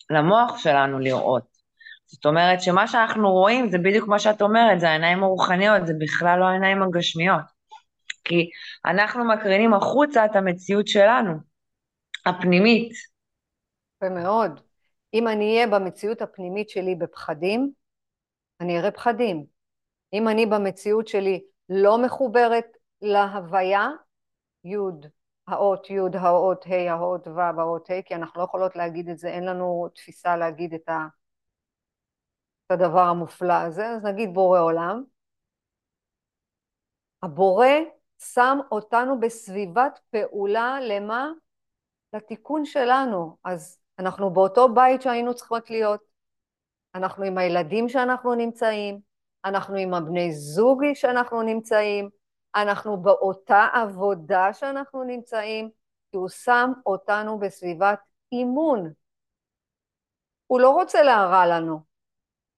[0.09, 1.55] למוח שלנו לראות.
[2.08, 6.39] זאת אומרת שמה שאנחנו רואים זה בדיוק מה שאת אומרת, זה העיניים הרוחניות, זה בכלל
[6.39, 7.56] לא העיניים הגשמיות.
[8.24, 8.49] כי
[8.86, 11.34] אנחנו מקרינים החוצה את המציאות שלנו,
[12.26, 12.91] הפנימית.
[14.03, 14.60] ומאוד.
[15.14, 17.72] אם אני אהיה במציאות הפנימית שלי בפחדים,
[18.62, 19.45] אני אראה פחדים.
[20.14, 22.66] אם אני במציאות שלי לא מחוברת
[23.01, 23.89] להוויה,
[24.66, 24.76] י',
[25.47, 29.28] האות י', האות ה', האות ו', האות ה', כי אנחנו לא יכולות להגיד את זה,
[29.28, 31.08] אין לנו תפיסה להגיד את, ה,
[32.66, 35.03] את הדבר המופלא הזה, אז נגיד בורא עולם.
[37.24, 37.68] הבורא
[38.20, 41.30] שם אותנו בסביבת פעולה למה?
[42.13, 43.38] לתיקון שלנו.
[43.43, 46.01] אז אנחנו באותו בית שהיינו צריכות להיות,
[46.95, 48.99] אנחנו עם הילדים שאנחנו נמצאים,
[49.45, 52.09] אנחנו עם הבני זוג שאנחנו נמצאים,
[52.55, 55.70] אנחנו באותה עבודה שאנחנו נמצאים,
[56.11, 57.99] כי הוא שם אותנו בסביבת
[58.32, 58.93] אימון.
[60.47, 61.94] הוא לא רוצה להרע לנו.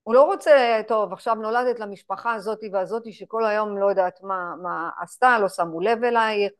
[0.08, 4.90] הוא לא רוצה, טוב, עכשיו נולדת למשפחה הזאת והזאתי שכל היום לא יודעת מה, מה
[5.02, 6.52] עשתה, לא שמו לב אלייך,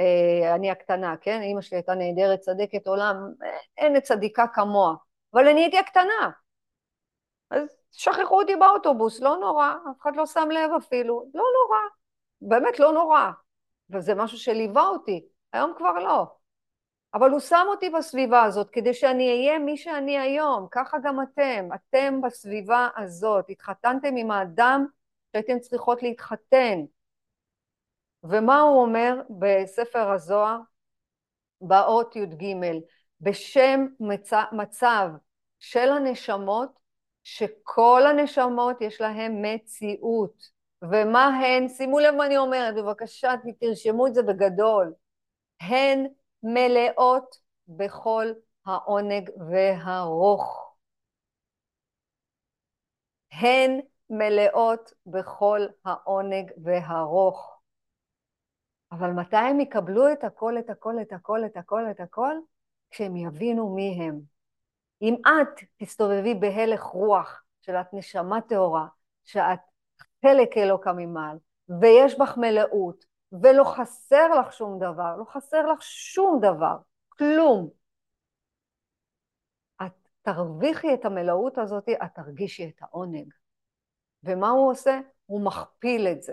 [0.00, 1.40] אה, אני הקטנה, כן?
[1.42, 3.16] אימא שלי הייתה נהדרת, צדקת עולם,
[3.76, 4.94] אין צדיקה כמוה,
[5.34, 6.30] אבל אני הייתי הקטנה.
[7.50, 11.78] אז שכחו אותי באוטובוס, לא נורא, אף אחד לא שם לב אפילו, לא נורא,
[12.40, 13.30] באמת לא נורא.
[13.90, 16.37] וזה משהו שליווה אותי, היום כבר לא.
[17.14, 21.68] אבל הוא שם אותי בסביבה הזאת כדי שאני אהיה מי שאני היום, ככה גם אתם,
[21.74, 24.86] אתם בסביבה הזאת, התחתנתם עם האדם
[25.32, 26.78] שהייתם צריכות להתחתן.
[28.24, 30.58] ומה הוא אומר בספר הזוהר?
[31.60, 32.54] באות י"ג,
[33.20, 34.30] בשם מצ...
[34.52, 35.08] מצב
[35.58, 36.78] של הנשמות,
[37.24, 40.50] שכל הנשמות יש להן מציאות.
[40.82, 41.68] ומה הן?
[41.68, 44.92] שימו לב מה אני אומרת, בבקשה תרשמו את זה בגדול.
[45.60, 46.06] הן
[46.42, 47.36] מלאות
[47.68, 48.26] בכל
[48.66, 50.74] העונג והרוך.
[53.32, 53.80] הן
[54.10, 57.60] מלאות בכל העונג והרוך.
[58.92, 62.36] אבל מתי הם יקבלו את הכל, את הכל, את הכל, את הכל, את הכל?
[62.90, 64.20] כשהם יבינו מי הם.
[65.02, 68.86] אם את תסתובבי בהלך רוח של את נשמה טהורה,
[69.24, 69.58] שאת
[70.26, 71.38] חלק אלוקא ממעל,
[71.80, 76.76] ויש בך מלאות, ולא חסר לך שום דבר, לא חסר לך שום דבר,
[77.08, 77.70] כלום.
[79.86, 83.32] את תרוויחי את המלאות הזאת, את תרגישי את העונג.
[84.24, 85.00] ומה הוא עושה?
[85.26, 86.32] הוא מכפיל את זה.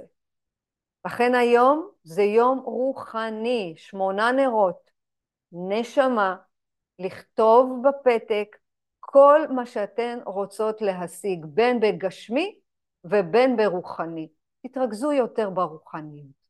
[1.05, 4.91] לכן היום זה יום רוחני, שמונה נרות,
[5.51, 6.35] נשמה,
[6.99, 8.57] לכתוב בפתק
[8.99, 12.59] כל מה שאתן רוצות להשיג, בין בגשמי
[13.03, 14.27] ובין ברוחני.
[14.67, 16.44] תתרכזו יותר ברוחניות.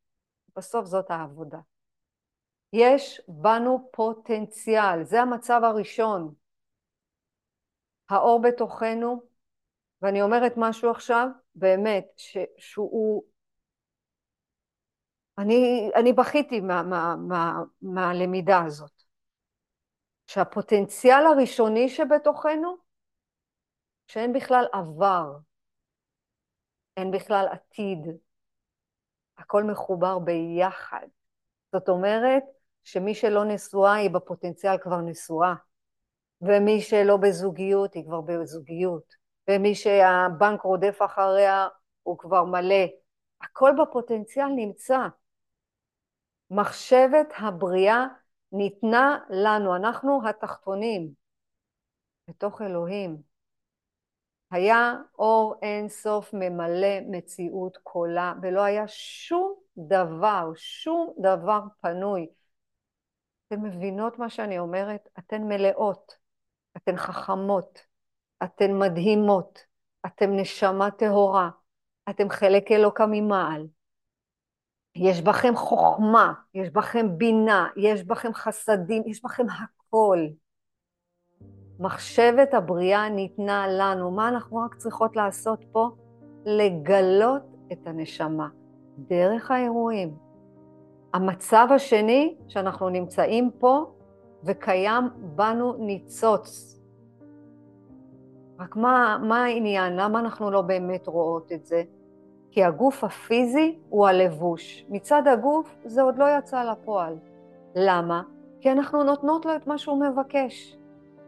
[0.57, 1.59] בסוף זאת העבודה.
[2.73, 6.33] יש בנו פוטנציאל, זה המצב הראשון.
[8.09, 9.23] האור בתוכנו,
[10.01, 13.23] ואני אומרת משהו עכשיו, באמת, ש, שהוא...
[15.37, 19.03] אני, אני בכיתי מה, מה, מה, מהלמידה הזאת.
[20.27, 22.77] שהפוטנציאל הראשוני שבתוכנו,
[24.07, 25.37] שאין בכלל עבר,
[26.97, 27.99] אין בכלל עתיד,
[29.37, 31.07] הכל מחובר ביחד.
[31.71, 32.43] זאת אומרת
[32.83, 35.53] שמי שלא נשואה היא בפוטנציאל כבר נשואה,
[36.41, 39.15] ומי שלא בזוגיות היא כבר בזוגיות,
[39.49, 41.67] ומי שהבנק רודף אחריה
[42.03, 42.85] הוא כבר מלא.
[43.41, 44.99] הכל בפוטנציאל נמצא.
[46.51, 48.05] מחשבת הבריאה
[48.51, 51.09] ניתנה לנו, אנחנו התחתונים,
[52.29, 53.34] בתוך אלוהים.
[54.55, 62.27] היה אור אין סוף ממלא מציאות כולה, ולא היה שום דבר, שום דבר פנוי.
[63.47, 65.09] אתן מבינות מה שאני אומרת?
[65.19, 66.15] אתן מלאות,
[66.77, 67.79] אתן חכמות,
[68.43, 69.59] אתן מדהימות,
[70.05, 71.49] אתן נשמה טהורה,
[72.09, 73.67] אתן חלק אלוקה ממעל.
[74.95, 80.19] יש בכם חוכמה, יש בכם בינה, יש בכם חסדים, יש בכם הכל.
[81.79, 84.11] מחשבת הבריאה ניתנה לנו.
[84.11, 85.89] מה אנחנו רק צריכות לעשות פה?
[86.45, 88.47] לגלות את הנשמה
[88.97, 90.15] דרך האירועים.
[91.13, 93.85] המצב השני, שאנחנו נמצאים פה
[94.43, 95.03] וקיים
[95.35, 96.79] בנו ניצוץ.
[98.59, 99.95] רק מה, מה העניין?
[99.95, 101.83] למה אנחנו לא באמת רואות את זה?
[102.51, 104.85] כי הגוף הפיזי הוא הלבוש.
[104.89, 107.15] מצד הגוף זה עוד לא יצא לפועל.
[107.75, 108.21] למה?
[108.61, 110.77] כי אנחנו נותנות לו את מה שהוא מבקש.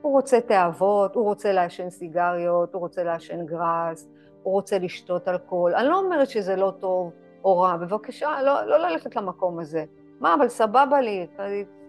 [0.07, 4.07] הוא רוצה תאוות, הוא רוצה לעשן סיגריות, הוא רוצה לעשן גראס,
[4.43, 5.75] הוא רוצה לשתות אלכוהול.
[5.75, 7.11] אני לא אומרת שזה לא טוב
[7.43, 9.85] או רע, בבקשה, לא, לא ללכת למקום הזה.
[10.19, 11.27] מה, אבל סבבה לי,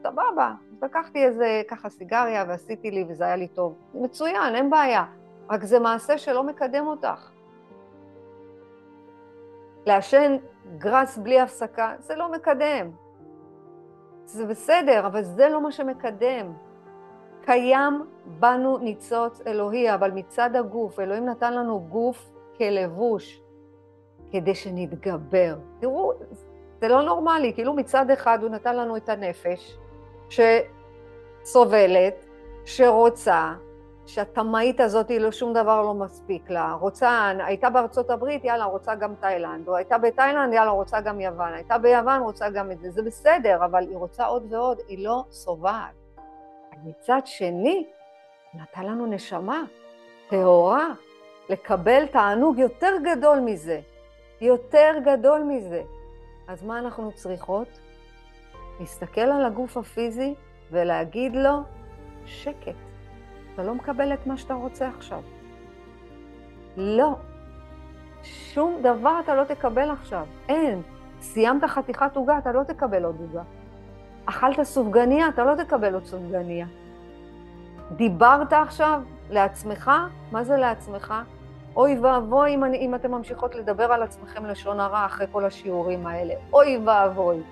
[0.03, 0.53] סבבה.
[0.83, 3.75] לקחתי איזה ככה סיגריה ועשיתי לי וזה היה לי טוב.
[3.95, 5.05] מצוין, אין בעיה.
[5.51, 7.31] רק זה מעשה שלא מקדם אותך.
[9.87, 10.37] לעשן
[10.79, 12.91] גראס בלי הפסקה, זה לא מקדם.
[14.25, 16.68] זה בסדר, אבל זה לא מה שמקדם.
[17.49, 23.41] קיים בנו ניצוץ אלוהי, אבל מצד הגוף, אלוהים נתן לנו גוף כלבוש,
[24.31, 25.57] כדי שנתגבר.
[25.81, 26.13] תראו,
[26.81, 29.79] זה לא נורמלי, כאילו מצד אחד הוא נתן לנו את הנפש,
[31.45, 32.27] שסובלת,
[32.65, 33.53] שרוצה,
[34.07, 36.73] שהתמאית הזאת, לא שום דבר לא מספיק לה.
[36.81, 41.53] רוצה, הייתה בארצות הברית, יאללה, רוצה גם תאילנד, או הייתה בתאילנד, יאללה, רוצה גם יוון,
[41.53, 42.91] הייתה ביוון, רוצה גם את זה.
[42.91, 45.98] זה בסדר, אבל היא רוצה עוד ועוד, היא לא שובעת.
[46.85, 47.87] מצד שני,
[48.55, 49.63] נתן לנו נשמה
[50.29, 50.87] טהורה,
[51.49, 53.81] לקבל תענוג יותר גדול מזה,
[54.41, 55.83] יותר גדול מזה.
[56.49, 57.69] אז מה אנחנו צריכות?
[58.81, 60.35] להסתכל על הגוף הפיזי
[60.71, 61.61] ולהגיד לו,
[62.27, 62.77] שקט,
[63.55, 65.23] אתה לא מקבל את מה שאתה רוצה עכשיו.
[66.77, 67.17] לא.
[68.23, 70.27] שום דבר אתה לא תקבל עכשיו.
[70.49, 70.83] אין.
[71.21, 73.43] סיימת חתיכת עוגה, אתה לא תקבל עוד עוגה.
[74.29, 76.67] אכלת סופגניה, אתה לא תקבל עוד סופגניה.
[77.93, 79.01] דיברת עכשיו
[79.31, 79.91] לעצמך,
[80.33, 81.15] מה זה לעצמך?
[81.77, 86.35] אוי ואבוי אם, אם אתם ממשיכות לדבר על עצמכם לשון הרע אחרי כל השיעורים האלה.
[86.53, 87.43] אוי ואבוי.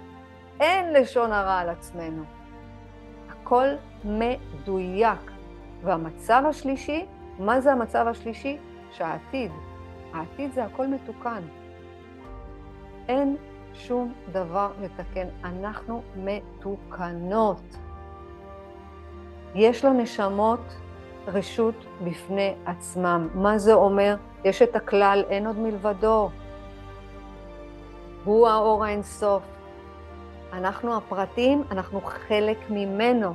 [0.61, 2.23] אין לשון הרע על עצמנו.
[3.31, 3.67] הכל
[4.05, 5.31] מדויק.
[5.83, 7.07] והמצב השלישי,
[7.39, 8.59] מה זה המצב השלישי?
[8.93, 9.51] שהעתיד.
[10.15, 11.43] העתיד זה הכל מתוקן.
[13.09, 13.37] אין
[13.79, 15.27] שום דבר לתקן.
[15.45, 17.77] אנחנו מתוקנות.
[19.55, 20.61] יש לנשמות
[21.27, 21.75] רשות
[22.05, 23.29] בפני עצמם.
[23.35, 24.17] מה זה אומר?
[24.45, 26.31] יש את הכלל, אין עוד מלבדו.
[28.25, 29.43] הוא האור האינסוף.
[30.53, 33.35] אנחנו הפרטים, אנחנו חלק ממנו.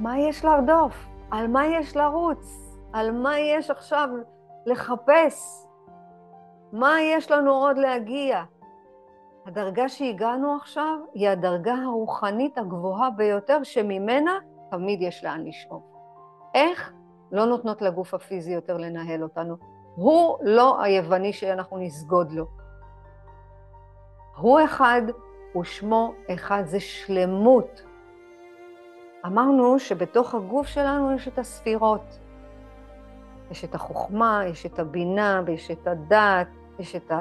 [0.00, 1.06] מה יש לרדוף?
[1.30, 2.72] על מה יש לרוץ?
[2.92, 4.08] על מה יש עכשיו
[4.66, 5.65] לחפש?
[6.72, 8.42] מה יש לנו עוד להגיע?
[9.46, 14.38] הדרגה שהגענו עכשיו היא הדרגה הרוחנית הגבוהה ביותר, שממנה
[14.70, 15.82] תמיד יש לאן לשאוף.
[16.54, 16.92] איך?
[17.32, 19.56] לא נותנות לגוף הפיזי יותר לנהל אותנו.
[19.94, 22.46] הוא לא היווני שאנחנו נסגוד לו.
[24.36, 25.02] הוא אחד,
[25.60, 27.82] ושמו אחד, זה שלמות.
[29.26, 32.25] אמרנו שבתוך הגוף שלנו יש את הספירות.
[33.50, 36.46] יש את החוכמה, יש את הבינה, ויש את הדעת,
[36.78, 37.12] יש את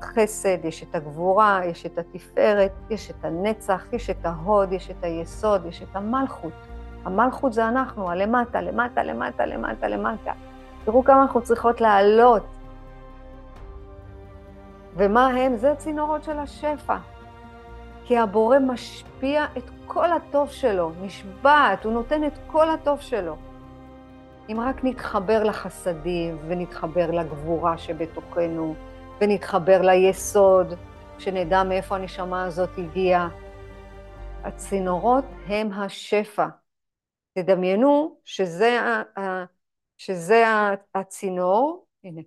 [0.00, 5.04] החסד, יש את הגבורה, יש את התפארת, יש את הנצח, יש את ההוד, יש את
[5.04, 6.52] היסוד, יש את המלכות.
[7.04, 10.32] המלכות זה אנחנו, הלמטה, למטה, למטה, למטה, למטה.
[10.84, 12.42] תראו כמה אנחנו צריכות לעלות.
[14.96, 15.56] ומה הם?
[15.56, 16.96] זה צינורות של השפע.
[18.04, 23.36] כי הבורא משפיע את כל הטוב שלו, נשבעת, הוא נותן את כל הטוב שלו.
[24.52, 28.74] אם רק נתחבר לחסדים ונתחבר לגבורה שבתוכנו,
[29.20, 30.66] ונתחבר ליסוד,
[31.18, 33.28] שנדע מאיפה הנשמה הזאת הגיעה.
[34.44, 36.46] הצינורות הם השפע.
[37.34, 38.78] תדמיינו שזה,
[39.96, 40.44] שזה
[40.94, 42.20] הצינור, הנה,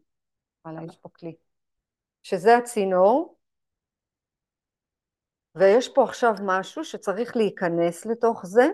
[0.66, 1.36] וואלה, יש פה כלי,
[2.24, 3.38] שזה הצינור,
[5.56, 8.68] ויש פה עכשיו משהו שצריך להיכנס לתוך זה,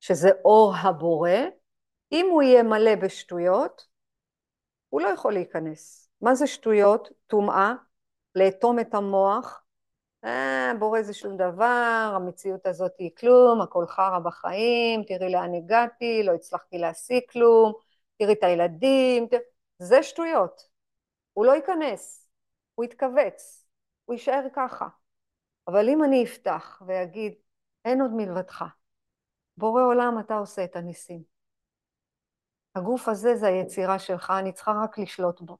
[0.00, 1.30] שזה אור הבורא.
[2.12, 3.86] אם הוא יהיה מלא בשטויות,
[4.88, 6.10] הוא לא יכול להיכנס.
[6.20, 7.08] מה זה שטויות?
[7.26, 7.74] טומאה,
[8.34, 9.62] לאטום את המוח.
[10.24, 16.22] אה, בורא זה שום דבר, המציאות הזאת היא כלום, הכל חרא בחיים, תראי לאן הגעתי,
[16.24, 17.72] לא הצלחתי להשיג כלום,
[18.18, 19.42] תראי את הילדים, תראי...
[19.78, 20.68] זה שטויות.
[21.32, 22.28] הוא לא ייכנס,
[22.74, 23.66] הוא יתכווץ,
[24.04, 24.88] הוא יישאר ככה.
[25.68, 27.34] אבל אם אני אפתח ואגיד,
[27.84, 28.64] אין עוד מלבדך,
[29.56, 31.37] בורא עולם אתה עושה את הניסים.
[32.74, 35.56] הגוף הזה זה היצירה שלך, אני צריכה רק לשלוט בו.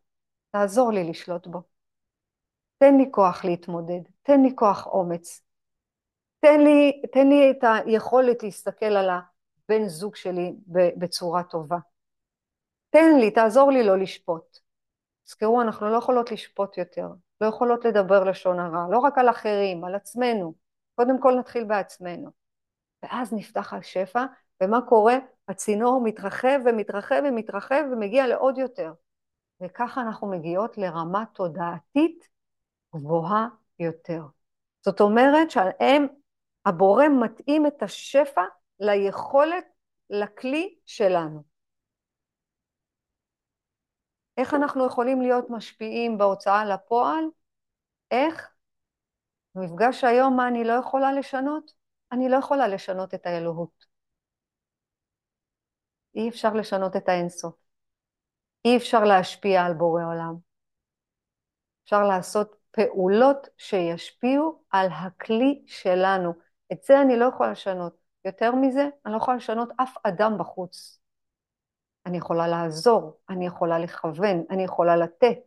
[0.51, 1.63] תעזור לי לשלוט בו.
[2.79, 5.43] תן לי כוח להתמודד, תן לי כוח אומץ.
[6.41, 9.11] תן לי, תן לי את היכולת להסתכל על
[9.69, 10.55] בן זוג שלי
[10.97, 11.79] בצורה טובה.
[12.91, 14.59] תן לי, תעזור לי לא לשפוט.
[15.25, 17.09] תזכרו, אנחנו לא יכולות לשפוט יותר,
[17.41, 20.55] לא יכולות לדבר לשון הרע, לא רק על אחרים, על עצמנו.
[20.95, 22.31] קודם כל נתחיל בעצמנו.
[23.03, 24.25] ואז נפתח השפע,
[24.63, 25.19] ומה קורה?
[25.49, 28.93] הצינור מתרחב ומתרחב ומתרחב ומגיע לעוד יותר.
[29.63, 32.29] וככה אנחנו מגיעות לרמה תודעתית
[32.95, 34.23] גבוהה יותר.
[34.85, 36.07] זאת אומרת שהם,
[36.67, 38.43] הבורא מתאים את השפע
[38.81, 39.65] ליכולת,
[40.11, 41.43] לכלי שלנו.
[44.37, 47.25] איך אנחנו יכולים להיות משפיעים בהוצאה לפועל?
[48.11, 48.55] איך?
[49.55, 51.73] במפגש היום, מה אני לא יכולה לשנות?
[52.13, 53.88] אני לא יכולה לשנות את האלוהות.
[56.19, 57.55] אי אפשר לשנות את האינסוף.
[58.65, 60.35] אי אפשר להשפיע על בורא עולם.
[61.85, 66.33] אפשר לעשות פעולות שישפיעו על הכלי שלנו.
[66.73, 67.97] את זה אני לא יכולה לשנות.
[68.25, 71.01] יותר מזה, אני לא יכולה לשנות אף אדם בחוץ.
[72.07, 75.39] אני יכולה לעזור, אני יכולה לכוון, אני יכולה לתת,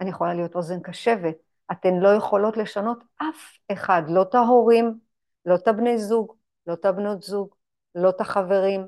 [0.00, 1.36] אני יכולה להיות אוזן קשבת.
[1.72, 4.98] אתן לא יכולות לשנות אף אחד, לא את ההורים,
[5.46, 7.54] לא את הבני זוג, לא את הבנות זוג,
[7.94, 8.86] לא את החברים,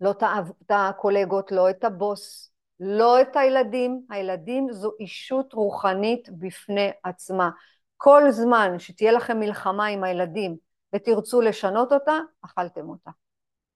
[0.00, 4.06] לא את הקולגות, לא את הבוס, לא את הילדים.
[4.10, 7.50] הילדים זו אישות רוחנית בפני עצמה.
[7.96, 10.56] כל זמן שתהיה לכם מלחמה עם הילדים
[10.94, 13.10] ותרצו לשנות אותה, אכלתם אותה.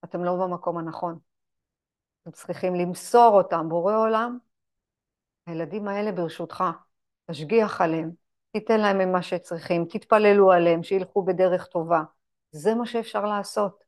[0.05, 1.19] אתם לא במקום הנכון.
[2.23, 4.39] אתם צריכים למסור אותם, בורא עולם.
[5.47, 6.65] הילדים האלה ברשותך,
[7.31, 8.11] תשגיח עליהם,
[8.53, 12.03] תיתן להם ממה שצריכים, תתפללו עליהם, שילכו בדרך טובה.
[12.51, 13.85] זה מה שאפשר לעשות.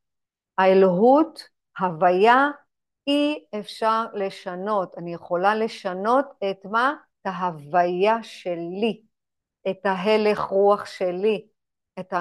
[0.57, 1.49] האלוהות,
[1.79, 2.47] הוויה,
[3.07, 4.97] אי אפשר לשנות.
[4.97, 6.93] אני יכולה לשנות את מה?
[7.21, 9.03] את ההוויה שלי,
[9.69, 11.47] את ההלך רוח שלי,
[11.99, 12.13] את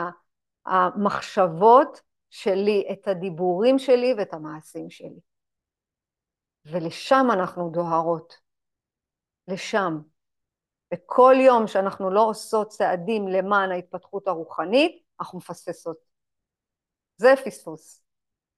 [0.66, 2.00] המחשבות
[2.30, 5.20] שלי, את הדיבורים שלי ואת המעשים שלי.
[6.64, 8.34] ולשם אנחנו דוהרות,
[9.48, 9.98] לשם.
[10.94, 15.96] וכל יום שאנחנו לא עושות צעדים למען ההתפתחות הרוחנית, אנחנו מפספסות.
[17.16, 18.01] זה פספוס.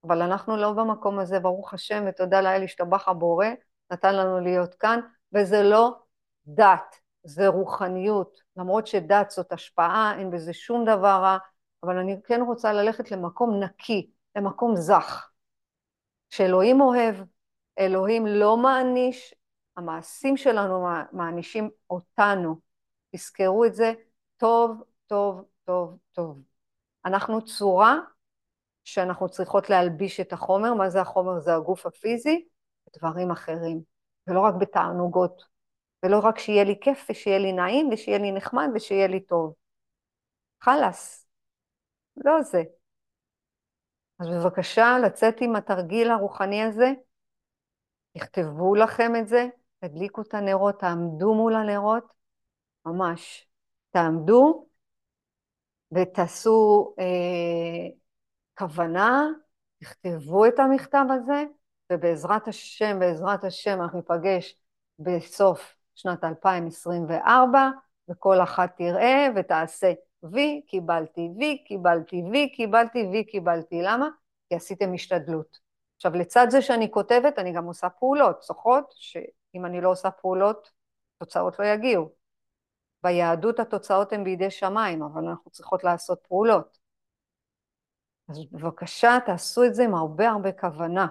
[0.07, 3.47] אבל אנחנו לא במקום הזה, ברוך השם, ותודה לאל השתבח הבורא,
[3.91, 4.99] נתן לנו להיות כאן,
[5.33, 5.95] וזה לא
[6.47, 8.39] דת, זה רוחניות.
[8.57, 11.37] למרות שדת זאת השפעה, אין בזה שום דבר רע,
[11.83, 15.29] אבל אני כן רוצה ללכת למקום נקי, למקום זך,
[16.29, 17.15] שאלוהים אוהב,
[17.79, 19.33] אלוהים לא מעניש,
[19.77, 22.55] המעשים שלנו מענישים אותנו.
[23.15, 23.93] תזכרו את זה
[24.37, 26.41] טוב, טוב, טוב, טוב.
[27.05, 27.99] אנחנו צורה
[28.85, 31.39] שאנחנו צריכות להלביש את החומר, מה זה החומר?
[31.39, 32.45] זה הגוף הפיזי,
[32.87, 33.81] ודברים אחרים,
[34.27, 35.43] ולא רק בתענוגות,
[36.03, 39.53] ולא רק שיהיה לי כיף ושיהיה לי נעים ושיהיה לי נחמד ושיהיה לי טוב.
[40.61, 41.27] חלאס,
[42.17, 42.63] לא זה.
[44.19, 46.91] אז בבקשה לצאת עם התרגיל הרוחני הזה,
[48.17, 49.47] תכתבו לכם את זה,
[49.79, 52.13] תדליקו את הנרות, תעמדו מול הנרות,
[52.85, 53.47] ממש,
[53.91, 54.67] תעמדו
[55.91, 58.04] ותעשו אה,
[58.57, 59.27] כוונה,
[59.79, 61.43] תכתבו את המכתב הזה,
[61.91, 64.55] ובעזרת השם, בעזרת השם, אנחנו ניפגש
[64.99, 67.69] בסוף שנת 2024,
[68.09, 69.93] וכל אחת תראה ותעשה
[70.23, 73.81] וי, קיבלתי וי, קיבלתי וי, קיבלתי וי, קיבלתי.
[73.81, 74.09] למה?
[74.49, 75.59] כי עשיתם השתדלות.
[75.95, 78.43] עכשיו, לצד זה שאני כותבת, אני גם עושה פעולות.
[78.43, 80.71] זוכרות שאם אני לא עושה פעולות,
[81.17, 82.09] תוצאות לא יגיעו.
[83.03, 86.84] ביהדות התוצאות הן בידי שמיים, אבל אנחנו צריכות לעשות פעולות.
[88.27, 91.07] אז בבקשה, תעשו את זה עם הרבה הרבה כוונה,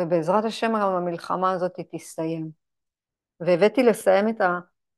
[0.00, 2.50] ובעזרת השם גם המלחמה הזאת תסתיים.
[3.40, 4.40] והבאתי לסיים את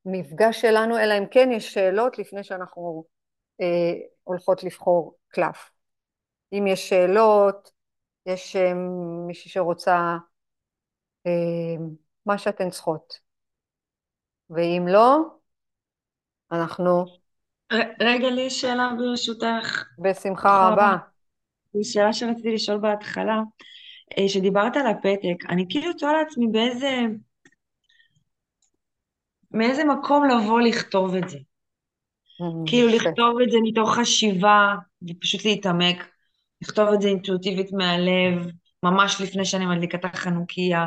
[0.07, 3.05] המפגש שלנו, אלא אם כן יש שאלות לפני שאנחנו
[3.61, 5.71] אה, הולכות לבחור קלף.
[6.53, 7.71] אם יש שאלות,
[8.27, 8.73] יש אה,
[9.27, 10.17] מישהי שרוצה
[11.27, 11.85] אה,
[12.27, 13.19] מה שאתן צריכות.
[14.51, 15.19] ואם לא,
[16.53, 17.05] אנחנו...
[18.01, 19.85] רגע, לי שאלה ברשותך.
[19.99, 20.97] בשמחה רבה.
[21.83, 23.41] שאלה שרציתי לשאול בהתחלה,
[24.19, 27.01] אה, שדיברת על הפתק, אני כאילו תוהה לעצמי באיזה...
[29.51, 31.39] מאיזה מקום לבוא לכתוב את זה.
[31.39, 34.75] Mm, כאילו לכתוב את זה מתוך חשיבה
[35.11, 35.97] ופשוט להתעמק,
[36.63, 38.51] לכתוב את זה אינטואיטיבית מהלב,
[38.83, 40.87] ממש לפני שאני מדליקה את החנוכיה.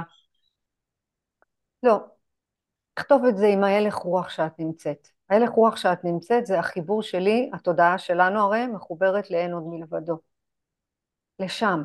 [1.84, 1.98] לא,
[3.00, 5.08] לכתוב את זה עם ההלך רוח שאת נמצאת.
[5.30, 10.18] ההלך רוח שאת נמצאת זה החיבור שלי, התודעה שלנו הרי מחוברת לאין עוד מלבדו.
[11.40, 11.84] לשם,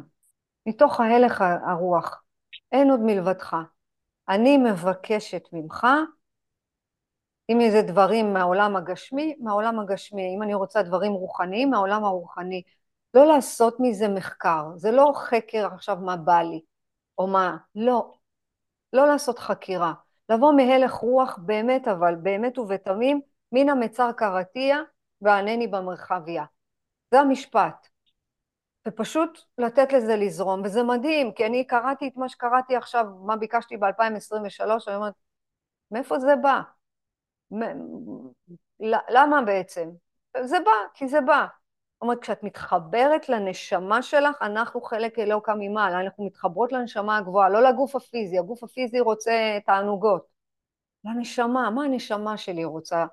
[0.67, 2.23] מתוך ההלך הרוח,
[2.73, 3.57] אין עוד מלבדך.
[4.29, 5.87] אני מבקשת ממך,
[7.51, 10.37] אם זה דברים מהעולם הגשמי, מהעולם הגשמי.
[10.37, 12.63] אם אני רוצה דברים רוחניים, מהעולם הרוחני.
[13.15, 16.61] לא לעשות מזה מחקר, זה לא חקר עכשיו מה בא לי,
[17.19, 18.15] או מה, לא,
[18.93, 19.93] לא לעשות חקירה,
[20.29, 23.21] לבוא מהלך רוח באמת, אבל באמת ובתמים,
[23.53, 24.79] מן המצר קרתיה
[25.21, 26.45] וענני במרחביה.
[27.11, 27.92] זה המשפט.
[28.89, 33.77] ופשוט לתת לזה לזרום, וזה מדהים, כי אני קראתי את מה שקראתי עכשיו, מה ביקשתי
[33.77, 35.15] ב-2023, אני אומרת,
[35.91, 36.61] מאיפה זה בא?
[39.11, 39.91] למה בעצם?
[40.41, 41.47] זה בא, כי זה בא.
[42.03, 47.97] אומרת, כשאת מתחברת לנשמה שלך, אנחנו חלק אלוקא ממעלה, אנחנו מתחברות לנשמה הגבוהה, לא לגוף
[47.97, 50.27] הפיזי, הגוף הפיזי רוצה תענוגות.
[51.05, 53.07] לנשמה, מה הנשמה שלי רוצה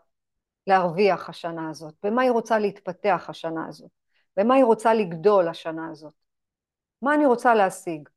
[0.68, 1.94] להרוויח השנה הזאת?
[2.04, 3.99] במה היא רוצה להתפתח השנה הזאת?
[4.40, 6.14] במה היא רוצה לגדול השנה הזאת?
[7.02, 8.10] מה אני רוצה להשיג?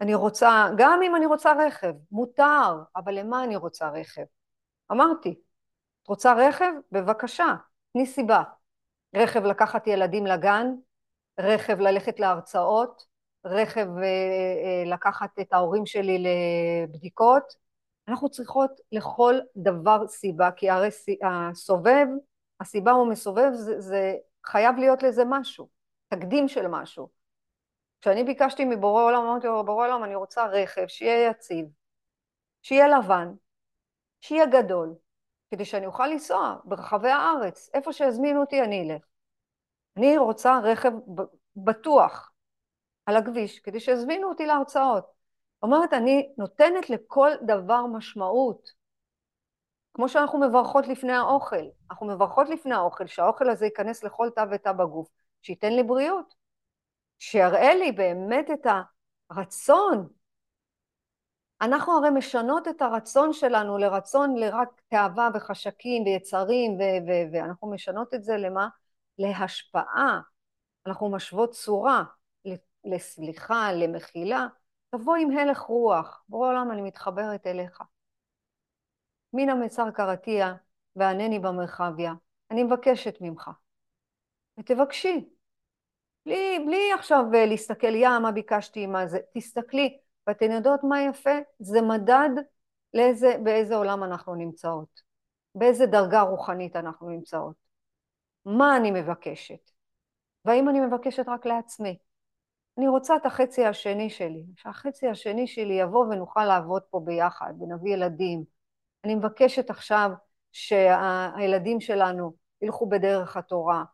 [0.00, 4.24] אני רוצה, גם אם אני רוצה רכב, מותר, אבל למה אני רוצה רכב?
[4.92, 5.40] אמרתי,
[6.02, 6.72] את רוצה רכב?
[6.92, 7.54] בבקשה,
[7.92, 8.42] תני סיבה.
[9.16, 10.66] רכב לקחת ילדים לגן,
[11.40, 13.06] רכב ללכת להרצאות,
[13.44, 16.24] רכב אה, אה, לקחת את ההורים שלי
[16.88, 17.54] לבדיקות.
[18.08, 20.88] אנחנו צריכות לכל דבר סיבה, כי הרי
[21.22, 22.06] הסובב,
[22.60, 24.16] הסיבה הוא מסובב, זה, זה
[24.48, 25.68] חייב להיות לזה משהו,
[26.08, 27.08] תקדים של משהו.
[28.00, 31.66] כשאני ביקשתי מבורא עולם, אמרתי לו, בורא עולם, אני רוצה רכב שיהיה יציב,
[32.62, 33.32] שיהיה לבן,
[34.20, 34.94] שיהיה גדול,
[35.50, 39.02] כדי שאני אוכל לנסוע ברחבי הארץ, איפה שיזמינו אותי אני אלך.
[39.96, 40.92] אני רוצה רכב
[41.56, 42.32] בטוח
[43.06, 45.04] על הכביש, כדי שיזמינו אותי להרצאות.
[45.62, 48.77] אומרת, אני נותנת לכל דבר משמעות.
[49.98, 51.64] כמו שאנחנו מברכות לפני האוכל.
[51.90, 55.08] אנחנו מברכות לפני האוכל, שהאוכל הזה ייכנס לכל תא ותא בגוף,
[55.42, 56.34] שייתן לי בריאות,
[57.18, 58.66] שיראה לי באמת את
[59.30, 60.08] הרצון
[61.60, 66.78] אנחנו הרי משנות את הרצון שלנו לרצון לרק תאווה וחשקים ויצרים,
[67.32, 68.68] ואנחנו משנות את זה למה?
[69.18, 70.20] להשפעה.
[70.86, 72.04] אנחנו משוות צורה
[72.84, 74.46] לסליחה, למחילה.
[74.90, 77.82] תבוא עם הלך רוח, בורא עולם אני מתחברת אליך.
[79.32, 80.54] מן המצר קרתיה
[80.96, 82.12] וענני במרחביה,
[82.50, 83.50] אני מבקשת ממך.
[84.58, 85.28] ותבקשי.
[86.26, 91.38] בלי, בלי עכשיו להסתכל, יא, מה ביקשתי, מה זה, תסתכלי, ואתן יודעות מה יפה?
[91.58, 92.30] זה מדד
[92.94, 95.02] לאיזה, באיזה עולם אנחנו נמצאות,
[95.54, 97.56] באיזה דרגה רוחנית אנחנו נמצאות.
[98.44, 99.70] מה אני מבקשת?
[100.44, 101.98] והאם אני מבקשת רק לעצמי?
[102.78, 107.92] אני רוצה את החצי השני שלי, שהחצי השני שלי יבוא ונוכל לעבוד פה ביחד ונביא
[107.92, 108.57] ילדים.
[109.04, 110.10] אני מבקשת עכשיו
[110.52, 112.32] שהילדים שלנו
[112.62, 113.84] ילכו בדרך התורה.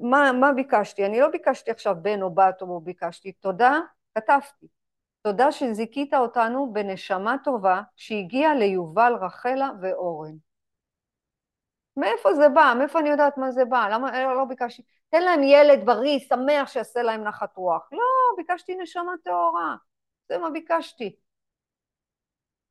[0.00, 1.06] מה, מה ביקשתי?
[1.06, 3.80] אני לא ביקשתי עכשיו בן או בת או ביקשתי תודה,
[4.14, 4.66] כתבתי.
[5.22, 10.34] תודה שזיכית אותנו בנשמה טובה שהגיעה ליובל, רחלה ואורן.
[11.96, 12.74] מאיפה זה בא?
[12.78, 13.88] מאיפה אני יודעת מה זה בא?
[13.92, 14.82] למה לא, לא ביקשתי?
[15.08, 17.88] תן להם ילד בריא, שמח, שיעשה להם נחת רוח.
[17.92, 17.98] לא,
[18.36, 19.76] ביקשתי נשמה טהורה.
[20.28, 21.16] זה מה ביקשתי.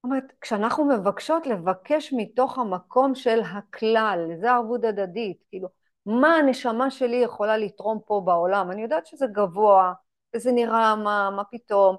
[0.06, 5.68] אומרת, כשאנחנו מבקשות לבקש מתוך המקום של הכלל, זה ערבות הדדית, כאילו,
[6.06, 8.72] מה הנשמה שלי יכולה לתרום פה בעולם?
[8.72, 9.93] אני יודעת שזה גבוה,
[10.36, 11.95] וזה נראה מה, מה פתאום,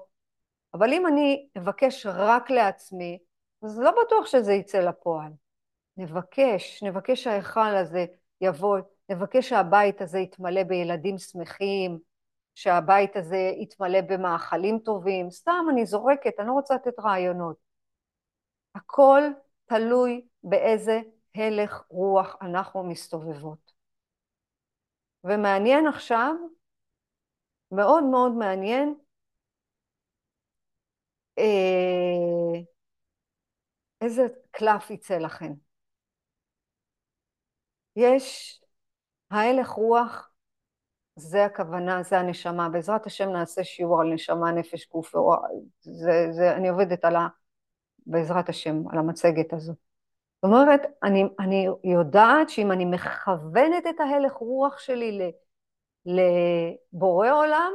[0.73, 3.19] אבל אם אני אבקש רק לעצמי,
[3.63, 5.31] אז לא בטוח שזה יצא לפועל.
[5.97, 8.05] נבקש, נבקש שההיכל הזה
[8.41, 8.77] יבוא,
[9.09, 11.99] נבקש שהבית הזה יתמלא בילדים שמחים,
[12.55, 15.31] שהבית הזה יתמלא במאכלים טובים.
[15.31, 17.66] סתם אני זורקת, אני לא רוצה לתת רעיונות.
[18.77, 19.21] הכל
[19.65, 20.99] תלוי באיזה
[21.35, 23.73] הלך רוח אנחנו מסתובבות.
[25.23, 26.33] ומעניין עכשיו,
[27.71, 28.95] מאוד מאוד מעניין,
[31.37, 32.61] אה,
[34.01, 35.53] איזה קלף יצא לכם.
[37.95, 38.59] יש
[39.31, 40.31] ההלך רוח,
[41.15, 42.69] זה הכוונה, זה הנשמה.
[42.69, 45.13] בעזרת השם נעשה שיעור על נשמה, נפש, גוף,
[45.81, 47.27] זה, זה, אני עובדת על ה...
[48.07, 49.73] בעזרת השם, על המצגת הזו.
[49.73, 55.31] זאת אומרת, אני, אני יודעת שאם אני מכוונת את ההלך רוח שלי
[56.05, 57.71] לבורא עולם,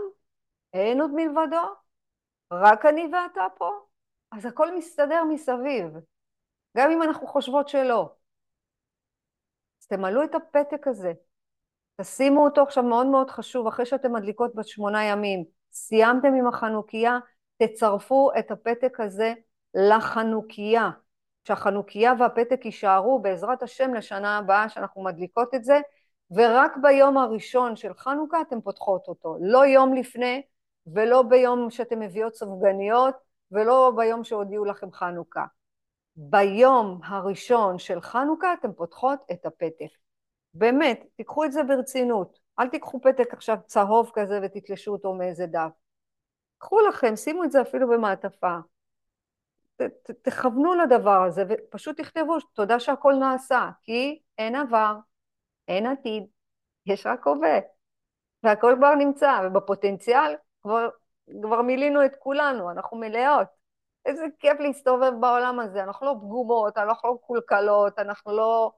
[0.73, 1.63] אין עוד מלבדו,
[2.53, 3.71] רק אני ואתה פה,
[4.33, 5.87] אז הכל מסתדר מסביב,
[6.77, 8.15] גם אם אנחנו חושבות שלא.
[9.83, 11.13] אז תמלאו את הפתק הזה,
[12.01, 17.19] תשימו אותו עכשיו מאוד מאוד חשוב, אחרי שאתם מדליקות בת שמונה ימים, סיימתם עם החנוכיה,
[17.63, 19.35] תצרפו את הפתק הזה
[19.75, 20.91] לחנוכיה,
[21.45, 25.81] שהחנוכיה והפתק יישארו בעזרת השם לשנה הבאה שאנחנו מדליקות את זה,
[26.31, 30.43] ורק ביום הראשון של חנוכה אתם פותחות אותו, לא יום לפני,
[30.87, 33.15] ולא ביום שאתם מביאות סופגניות,
[33.53, 35.45] ולא ביום שהודיעו לכם חנוכה.
[36.17, 39.93] ביום הראשון של חנוכה אתם פותחות את הפתק.
[40.55, 42.39] באמת, תיקחו את זה ברצינות.
[42.59, 45.71] אל תיקחו פתק עכשיו צהוב כזה ותתלשו אותו מאיזה דף.
[46.59, 48.57] קחו לכם, שימו את זה אפילו במעטפה.
[50.23, 54.95] תכוונו לדבר הזה ופשוט תכתבו תודה שהכל נעשה, כי אין עבר,
[55.69, 56.27] אין עתיד,
[56.87, 57.59] יש רק הווה,
[58.43, 60.89] והכל כבר נמצא, ובפוטנציאל כבר,
[61.43, 63.47] כבר מילינו את כולנו, אנחנו מלאות.
[64.07, 68.73] איזה כיף להסתובב בעולם הזה, אנחנו לא פגומות, אנחנו לא מקולקלות, אנחנו לא,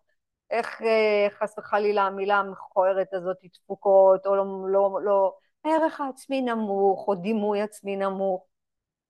[0.51, 7.09] איך אה, חס וחלילה המילה המכוערת הזאת, תפוקות, או לא, לא, לא, הערך העצמי נמוך,
[7.09, 8.47] או דימוי עצמי נמוך.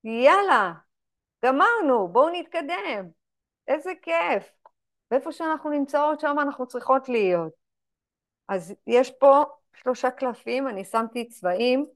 [0.04, 0.72] יאללה,
[1.44, 3.08] גמרנו, בואו נתקדם.
[3.68, 4.52] איזה כיף.
[5.10, 7.52] ואיפה שאנחנו נמצאות, שם אנחנו צריכות להיות.
[8.48, 9.44] אז יש פה
[9.76, 11.86] שלושה קלפים, אני שמתי צבעים,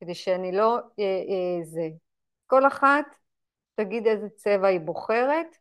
[0.00, 0.76] כדי שאני לא...
[0.98, 1.88] אה, אה, זה.
[2.46, 3.04] כל אחת
[3.74, 5.56] תגיד איזה צבע היא בוחרת.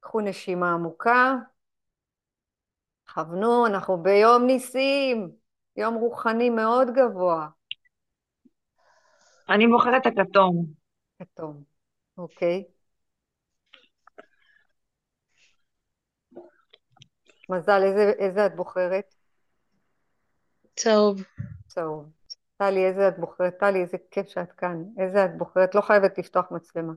[0.00, 1.34] קחו נשימה עמוקה.
[3.14, 5.30] כוונו, אנחנו ביום ניסים,
[5.76, 7.48] יום רוחני מאוד גבוה.
[9.48, 10.66] אני בוחרת את הכתום.
[11.18, 11.62] כתום,
[12.18, 12.64] אוקיי.
[17.48, 19.14] מזל, איזה, איזה את בוחרת?
[20.76, 21.22] צהוב.
[21.66, 22.10] צהוב.
[22.56, 23.54] טלי, איזה את בוחרת?
[23.60, 24.84] טלי, איזה כיף שאת כאן.
[24.98, 25.74] איזה את בוחרת?
[25.74, 26.92] לא חייבת לפתוח מצלמה.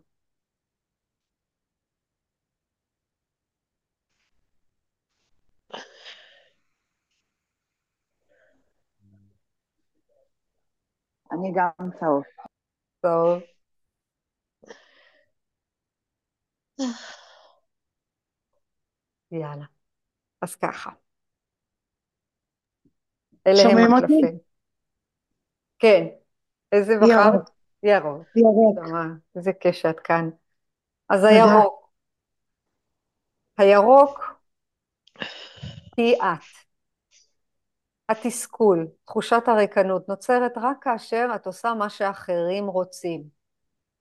[11.39, 12.23] אני גם צהוב.
[13.01, 13.41] צהוב.
[19.31, 19.65] יאללה.
[20.41, 20.89] אז ככה.
[23.47, 24.39] אלה הם הקלפים.
[25.79, 26.05] כן.
[26.71, 27.49] איזה בחרת?
[27.83, 28.27] ירוק.
[28.35, 28.79] ירוק.
[29.35, 30.29] איזה כיף שאת כאן.
[31.09, 31.89] אז הירוק.
[33.57, 34.19] הירוק
[35.97, 36.66] היא את.
[38.09, 43.23] התסכול, תחושת הריקנות, נוצרת רק כאשר את עושה מה שאחרים רוצים.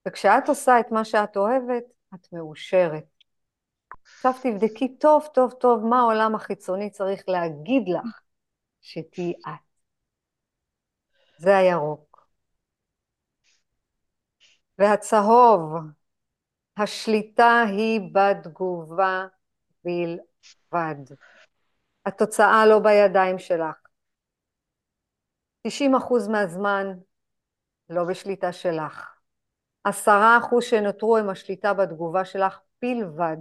[0.08, 1.84] וכשאת עושה את מה שאת אוהבת,
[2.14, 3.04] את מאושרת.
[4.04, 8.20] עכשיו תבדקי טוב טוב טוב מה העולם החיצוני צריך להגיד לך
[8.80, 9.66] שתהיי את.
[11.38, 12.28] זה הירוק.
[14.78, 15.74] והצהוב,
[16.76, 19.26] השליטה היא בתגובה
[19.84, 21.14] בלבד.
[22.06, 23.85] התוצאה לא בידיים שלך.
[25.68, 26.86] 90 אחוז מהזמן
[27.90, 29.14] לא בשליטה שלך.
[29.84, 33.36] עשרה אחוז שנותרו הם השליטה בתגובה שלך בלבד.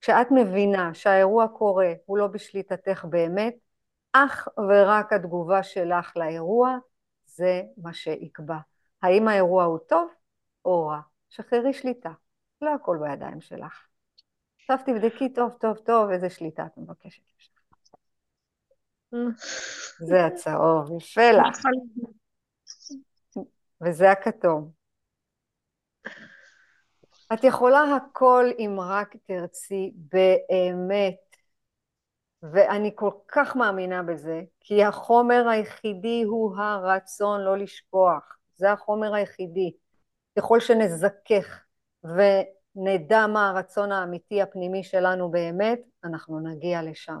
[0.00, 3.54] כשאת מבינה שהאירוע קורה, הוא לא בשליטתך באמת,
[4.12, 6.78] אך ורק התגובה שלך לאירוע
[7.26, 8.58] זה מה שיקבע.
[9.02, 10.10] האם האירוע הוא טוב
[10.64, 11.00] או רע?
[11.28, 12.12] שחררי שליטה,
[12.62, 13.86] לא הכל בידיים שלך.
[14.60, 17.53] עכשיו תבדקי טוב טוב טוב איזה שליטה את מבקשת.
[19.98, 21.58] זה הצהוב, יפה לך.
[23.80, 24.70] וזה הכתום.
[27.32, 31.16] את יכולה הכל אם רק תרצי באמת.
[32.52, 38.36] ואני כל כך מאמינה בזה, כי החומר היחידי הוא הרצון לא לשכוח.
[38.56, 39.72] זה החומר היחידי.
[40.38, 41.64] ככל שנזכך
[42.04, 47.20] ונדע מה הרצון האמיתי הפנימי שלנו באמת, אנחנו נגיע לשם.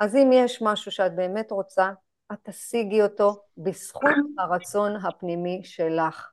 [0.00, 1.90] אז אם יש משהו שאת באמת רוצה,
[2.32, 6.30] את תשיגי אותו בזכות הרצון הפנימי שלך.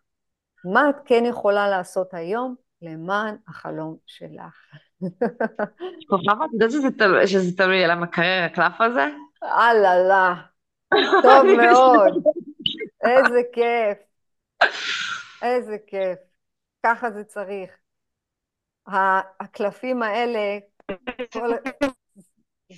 [0.66, 4.56] מה את כן יכולה לעשות היום למען החלום שלך?
[6.10, 6.72] כוכבה, את יודעת
[7.28, 9.06] שזה תלוי על המקרר הקלף הזה?
[9.44, 10.36] אללה,
[11.24, 12.24] טוב מאוד,
[13.04, 13.98] איזה כיף,
[15.42, 16.20] איזה כיף,
[16.86, 17.72] ככה זה צריך.
[19.40, 20.60] הקלפים האלה,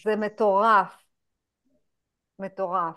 [0.03, 0.95] זה מטורף,
[2.39, 2.95] מטורף.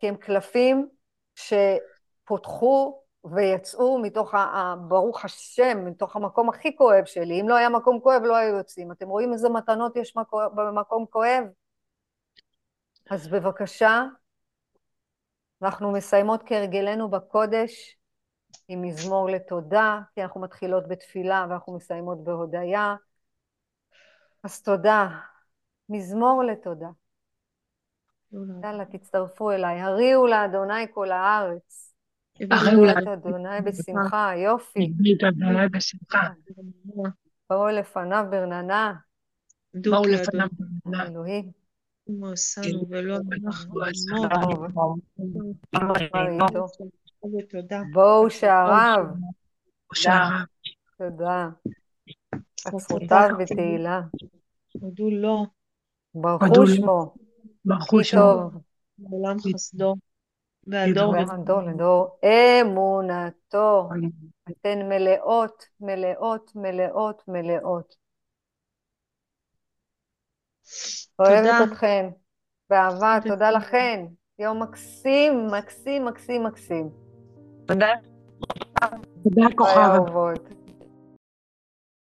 [0.00, 0.88] כי הם קלפים
[1.34, 7.40] שפותחו ויצאו מתוך, ה, ברוך השם, מתוך המקום הכי כואב שלי.
[7.40, 8.92] אם לא היה מקום כואב, לא היו יוצאים.
[8.92, 10.14] אתם רואים איזה מתנות יש
[10.54, 11.44] במקום כואב?
[13.10, 14.04] אז בבקשה,
[15.62, 17.96] אנחנו מסיימות כהרגלנו בקודש
[18.68, 22.94] עם מזמור לתודה, כי אנחנו מתחילות בתפילה ואנחנו מסיימות בהודיה.
[24.42, 25.08] אז תודה.
[25.90, 26.88] מזמור לתודה.
[28.62, 29.80] יאללה, תצטרפו אליי.
[29.80, 31.94] הריעו לאדוני כל הארץ.
[32.50, 34.92] הריעו לאדוני בשמחה, יופי.
[37.50, 38.94] באו לפניו ברננה.
[39.74, 41.06] באו לפניו ברננה.
[41.06, 41.50] אלוהים.
[42.32, 43.80] עשנו ולא אנחנו
[47.92, 49.04] בואו שעריו.
[50.98, 51.48] תודה.
[52.66, 54.00] עצרותיו בתהילה.
[54.72, 55.59] הודו לו.
[56.14, 57.14] ברכו שמו.
[57.70, 58.52] הכי טוב.
[58.98, 59.94] בעולם חסדו.
[60.66, 63.88] והדור והדור לדור אמונתו.
[64.50, 67.96] אתן מלאות, מלאות, מלאות, מלאות.
[71.18, 72.08] אוהבת אתכן.
[72.70, 74.04] באהבה, תודה לכן.
[74.38, 76.90] יום מקסים, מקסים, מקסים, מקסים.
[77.66, 77.88] תודה.
[79.22, 79.98] תודה, כוכבה.